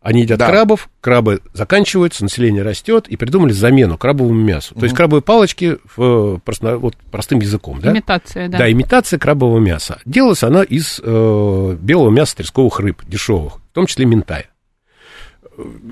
[0.00, 0.48] Они едят да.
[0.48, 4.72] крабов, крабы заканчиваются, население растет, и придумали замену крабовому мясу.
[4.72, 4.80] Угу.
[4.80, 7.80] То есть крабовые палочки в, просто, вот, простым языком.
[7.80, 7.90] Да?
[7.90, 8.58] Имитация, да.
[8.58, 9.98] Да, имитация крабового мяса.
[10.04, 14.46] Делалась она из э, белого мяса тресковых рыб, дешевых, в том числе ментая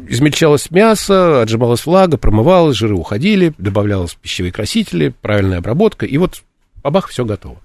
[0.08, 6.42] измельчалось мясо, отжималась влага, промывалось, жиры уходили, добавлялось пищевые красители, правильная обработка, и вот
[6.82, 7.60] бабах, все готово.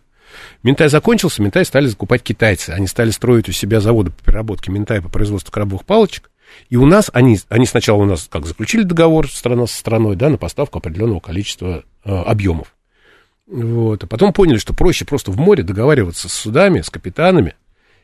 [0.64, 2.72] Минтай закончился, Минтай стали закупать китайцы.
[2.72, 6.32] Они стали строить у себя заводы по переработке Минтая по производству крабовых палочек.
[6.70, 10.30] И у нас, они, они сначала у нас как заключили договор страна со страной, да,
[10.30, 12.76] на поставку определенного количества э, объемов.
[13.48, 14.04] Вот.
[14.04, 17.56] А потом поняли, что проще просто в море договариваться с судами, с капитанами,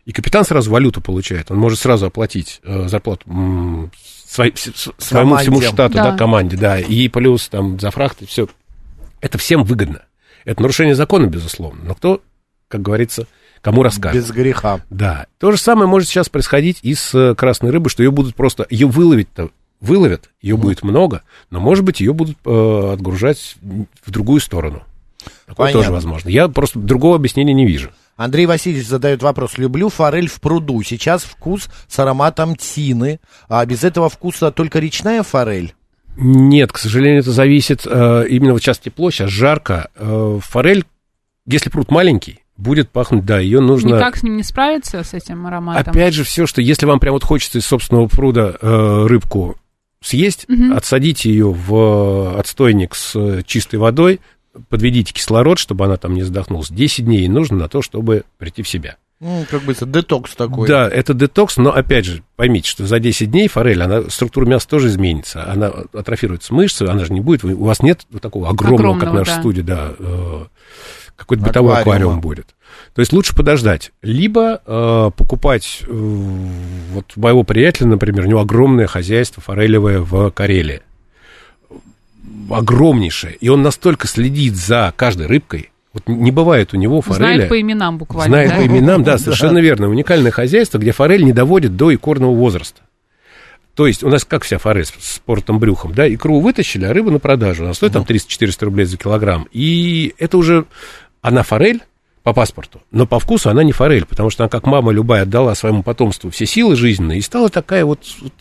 [0.05, 1.51] и капитан сразу валюту получает.
[1.51, 3.91] Он может сразу оплатить э, зарплату м,
[4.27, 5.51] свой, своему команде.
[5.51, 6.11] всему штату, да.
[6.11, 8.47] да, команде, да, и плюс там за фрахты, все.
[9.21, 10.03] Это всем выгодно.
[10.43, 11.81] Это нарушение закона, безусловно.
[11.83, 12.21] Но кто,
[12.67, 13.27] как говорится,
[13.61, 14.21] кому расскажет.
[14.21, 14.81] Без греха.
[14.91, 15.25] Да.
[15.39, 18.67] То же самое может сейчас происходить и с э, красной рыбой, что ее будут просто,
[18.69, 19.49] ее выловить-то
[19.81, 20.59] выловят, ее mm.
[20.59, 24.83] будет много, но, может быть, ее будут э, отгружать в другую сторону.
[25.45, 25.81] Такое Понятно.
[25.81, 26.29] тоже возможно.
[26.29, 27.91] Я просто другого объяснения не вижу.
[28.15, 29.57] Андрей Васильевич задает вопрос.
[29.57, 30.81] Люблю форель в пруду.
[30.83, 33.19] Сейчас вкус с ароматом тины.
[33.49, 35.73] А без этого вкуса только речная форель?
[36.17, 37.85] Нет, к сожалению, это зависит.
[37.85, 39.89] Э, именно вот сейчас тепло, сейчас жарко.
[39.95, 40.85] Э, форель,
[41.45, 43.95] если пруд маленький, будет пахнуть, да, ее нужно...
[43.95, 45.91] Никак с ним не справиться, с этим ароматом?
[45.91, 49.57] Опять же, все, что если вам прям вот хочется из собственного пруда э, рыбку
[50.01, 50.73] съесть, угу.
[50.73, 54.21] отсадите ее в отстойник с чистой водой,
[54.69, 56.69] подведите кислород, чтобы она там не задохнулась.
[56.69, 58.97] 10 дней нужно на то, чтобы прийти в себя.
[59.21, 60.67] Ну, как бы это детокс такой.
[60.67, 64.67] Да, это детокс, но опять же, поймите, что за 10 дней форель, она, структура мяса
[64.67, 65.49] тоже изменится.
[65.49, 69.13] Она атрофируется мышцы, она же не будет, у вас нет вот такого огромного, огромного как
[69.13, 69.39] наша да.
[69.39, 70.45] студия, да, э,
[71.15, 72.55] какой-то бытовой аквариум будет.
[72.93, 73.91] То есть лучше подождать.
[74.01, 80.81] Либо э, покупать, э, вот моего приятеля, например, у него огромное хозяйство форелевое в Карелии.
[82.49, 83.35] Огромнейшее.
[83.35, 87.35] И он настолько следит за каждой рыбкой, вот не бывает у него форели.
[87.35, 88.29] Знает по именам буквально.
[88.29, 88.57] Знает да?
[88.57, 89.87] по именам, да, совершенно верно.
[89.87, 92.81] Уникальное хозяйство, где форель не доводит до икорного возраста.
[93.75, 97.11] То есть у нас как вся форель с портом брюхом, да, икру вытащили, а рыбу
[97.11, 97.63] на продажу.
[97.63, 99.47] Она стоит там 300-400 рублей за килограмм.
[99.53, 100.65] И это уже,
[101.21, 101.81] она форель,
[102.25, 102.81] по паспорту.
[102.89, 106.31] Но по вкусу она не форель, потому что она, как мама любая, отдала своему потомству
[106.31, 107.99] все силы жизненные и стала такая вот...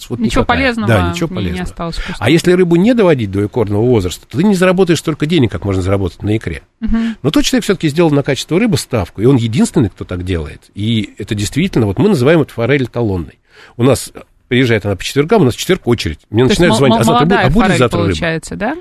[0.09, 0.45] вот, ничего никакая.
[0.45, 1.55] полезного да, ничего полезного.
[1.55, 2.24] не осталось вкусного.
[2.24, 5.66] А если рыбу не доводить до икорного возраста, то ты не заработаешь столько денег, как
[5.66, 6.62] можно заработать на икре.
[6.80, 6.97] Угу.
[7.22, 10.70] Но тот человек все-таки сделал на качество рыбы ставку, и он единственный, кто так делает.
[10.74, 13.39] И это действительно, вот мы называем это форель талонной.
[13.76, 14.12] У нас
[14.49, 16.20] приезжает она по четвергам, у нас четверг очередь.
[16.30, 18.09] Мне начинают звонить, а завтра будет, а будет завтра рыба?
[18.09, 18.76] получается, да?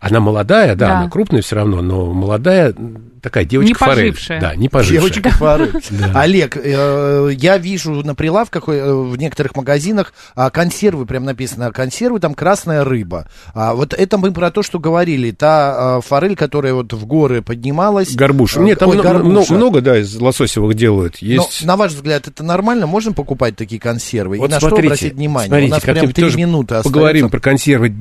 [0.00, 2.74] Она молодая, да, да, она крупная все равно, но молодая
[3.20, 4.40] такая девочка не пожившая.
[4.40, 5.00] Да, не пожившая.
[5.00, 5.72] Девочка форель.
[6.14, 12.20] Олег, э, я вижу на прилавках э, в некоторых магазинах а, консервы, прям написано, консервы,
[12.20, 13.28] там красная рыба.
[13.54, 17.42] А, вот это мы про то, что говорили, та а, форель, которая вот в горы
[17.42, 18.14] поднималась.
[18.14, 18.56] Горбуш.
[18.56, 21.16] Э, Нет, там много, да, из лососевых делают.
[21.62, 22.86] На ваш взгляд, это нормально?
[22.86, 24.38] Можем покупать такие консервы?
[24.38, 25.66] И на что обратить внимание?
[25.66, 27.94] У нас прям три минуты Поговорим про консервы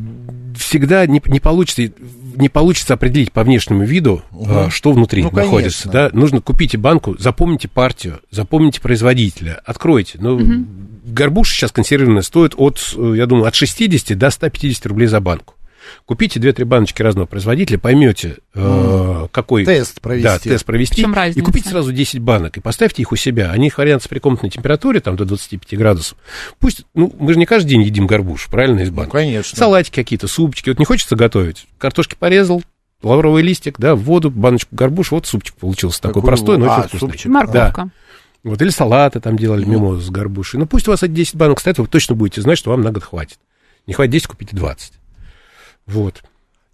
[0.58, 1.92] всегда не, не получится
[2.38, 4.70] не получится определить по внешнему виду, угу.
[4.70, 5.90] что внутри ну, находится.
[5.90, 6.10] Да?
[6.14, 10.18] Нужно купите банку, запомните партию, запомните производителя, откройте.
[10.22, 10.66] Ну, угу.
[11.06, 15.56] горбуша сейчас консервированная стоит от, я думаю, от 60 до 150 рублей за банку.
[16.06, 19.26] Купите 2-3 баночки разного производителя, поймете, mm.
[19.26, 19.66] э, какой...
[19.66, 20.24] Тест провести.
[20.24, 21.02] Да, тест провести.
[21.36, 23.52] И купите сразу 10 банок и поставьте их у себя.
[23.52, 26.18] Они хранятся при комнатной температуре, там, до 25 градусов.
[26.60, 29.18] Пусть, ну, мы же не каждый день едим горбуш, правильно, из банка?
[29.18, 29.58] Ну, конечно.
[29.58, 30.70] Салатики какие-то, супчики.
[30.70, 31.68] Вот не хочется готовить.
[31.78, 32.62] Картошки порезал,
[33.04, 36.80] лавровый листик, да, в воду, баночку горбуш, вот супчик получился такой, такой простой, но а,
[36.80, 37.00] очень вкусный.
[37.00, 37.32] Супчик.
[37.32, 37.84] Морковка.
[37.86, 37.90] Да.
[38.44, 39.72] Вот, или салаты там делали, ну.
[39.72, 40.60] мимозу с горбушей.
[40.60, 42.92] Ну, пусть у вас эти 10 банок стоят, вы точно будете знать, что вам на
[42.92, 43.40] год хватит.
[43.88, 44.94] Не хватит 10, купите 20.
[45.88, 46.22] Вот.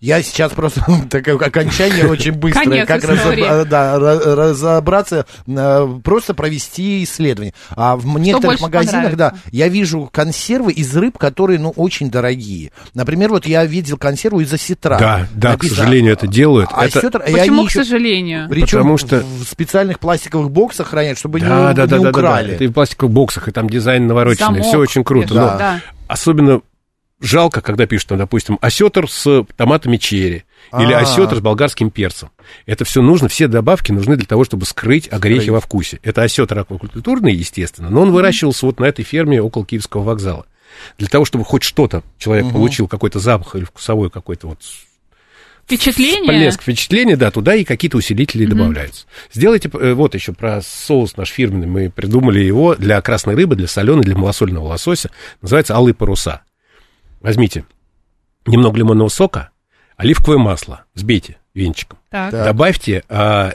[0.04, 7.54] Я сейчас просто такое окончание очень быстрое, как разоб, да, разобраться, э, просто провести исследование.
[7.70, 12.74] А в некоторых магазинах, да, я вижу консервы из рыб, которые, ну, очень дорогие.
[12.94, 14.98] Например, вот я видел консерву из осетра.
[15.00, 16.70] Да, да, написано, к сожалению, это делают.
[16.74, 17.00] А это...
[17.00, 18.50] Осетр, Почему, к еще, сожалению?
[18.50, 19.24] Причем Потому что...
[19.24, 22.44] в специальных пластиковых боксах хранят, чтобы да, не, да, не да, украли.
[22.44, 25.34] Да, да, это и в пластиковых боксах, и там дизайн навороченный, все очень круто.
[25.34, 25.42] Да.
[25.54, 25.82] Но да.
[26.10, 26.60] Особенно
[27.24, 30.44] жалко, когда пишут, там, допустим, осетр с томатами черри
[30.78, 31.00] или а.
[31.00, 32.30] осетр с болгарским перцем.
[32.66, 36.00] Это все нужно, все добавки нужны для того, чтобы скрыть огрехи во вкусе.
[36.04, 40.46] Это осетр аквакультурный, естественно, но он выращивался вот на этой ферме около Киевского вокзала.
[40.98, 42.54] Для того, чтобы хоть что-то человек угу.
[42.54, 44.60] получил, какой-то запах или вкусовой какой-то вот
[45.66, 46.24] Впечатление?
[46.24, 49.06] Всплеск впечатления, да, туда и какие-то усилители добавляются.
[49.32, 53.68] Сделайте, э, вот еще про соус наш фирменный, мы придумали его для красной рыбы, для
[53.68, 55.10] соленой, для малосольного лосося.
[55.42, 56.42] Называется «Алые паруса».
[57.24, 57.66] Возьмите
[58.46, 59.50] немного лимонного сока,
[59.96, 61.98] оливковое масло, взбейте венчиком.
[62.10, 62.32] Так.
[62.32, 63.54] Добавьте а,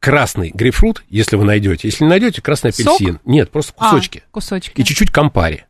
[0.00, 1.88] красный грейпфрут, если вы найдете.
[1.88, 3.14] Если не найдете, красный апельсин.
[3.14, 3.20] Сок?
[3.24, 4.24] Нет, просто кусочки.
[4.26, 4.80] А, кусочки.
[4.80, 5.66] И чуть-чуть компари.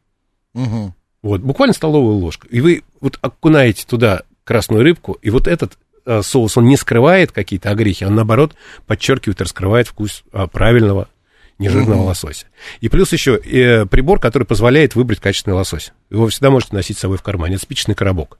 [0.54, 0.94] Угу.
[1.22, 2.46] Вот, буквально столовую ложку.
[2.48, 5.76] И вы вот окунаете туда красную рыбку, и вот этот
[6.06, 8.54] а, соус, он не скрывает какие-то огрехи, он, наоборот,
[8.86, 11.08] подчеркивает раскрывает вкус а, правильного
[11.58, 12.06] нежирного mm-hmm.
[12.06, 12.46] лосося.
[12.80, 15.92] И плюс еще э, прибор, который позволяет выбрать качественный лосось.
[16.10, 17.54] Его всегда можете носить с собой в кармане.
[17.54, 18.38] Это спичечный коробок.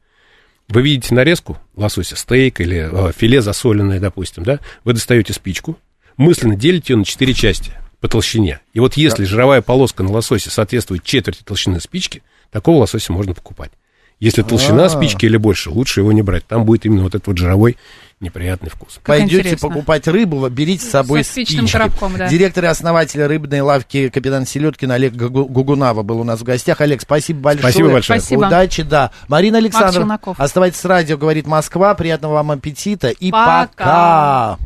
[0.69, 4.61] Вы видите нарезку лосося, стейк или э, филе засоленное, допустим, да?
[4.85, 5.79] Вы достаете спичку,
[6.17, 8.61] мысленно делите ее на четыре части по толщине.
[8.73, 9.29] И вот если да.
[9.29, 13.71] жировая полоска на лососе соответствует четверти толщины спички, такого лосося можно покупать.
[14.19, 14.89] Если толщина А-а-а.
[14.89, 16.47] спички или больше, лучше его не брать.
[16.47, 17.77] Там будет именно вот этот вот жировой
[18.19, 18.95] неприятный вкус.
[18.95, 19.69] Как Пойдете интересно.
[19.69, 21.71] покупать рыбу, берите с собой Со спички.
[21.71, 22.29] Коробком, да.
[22.29, 26.81] Директор и основатель рыбной лавки капитан Селедкин Олег Гугунава был у нас в гостях.
[26.81, 27.73] Олег, спасибо большое.
[27.73, 28.21] Спасибо большое.
[28.21, 28.47] Спасибо.
[28.47, 29.11] Удачи, да.
[29.29, 31.95] Марина Александровна, оставайтесь с радио, говорит Москва.
[31.95, 33.67] Приятного вам аппетита и пока.
[33.77, 34.59] пока.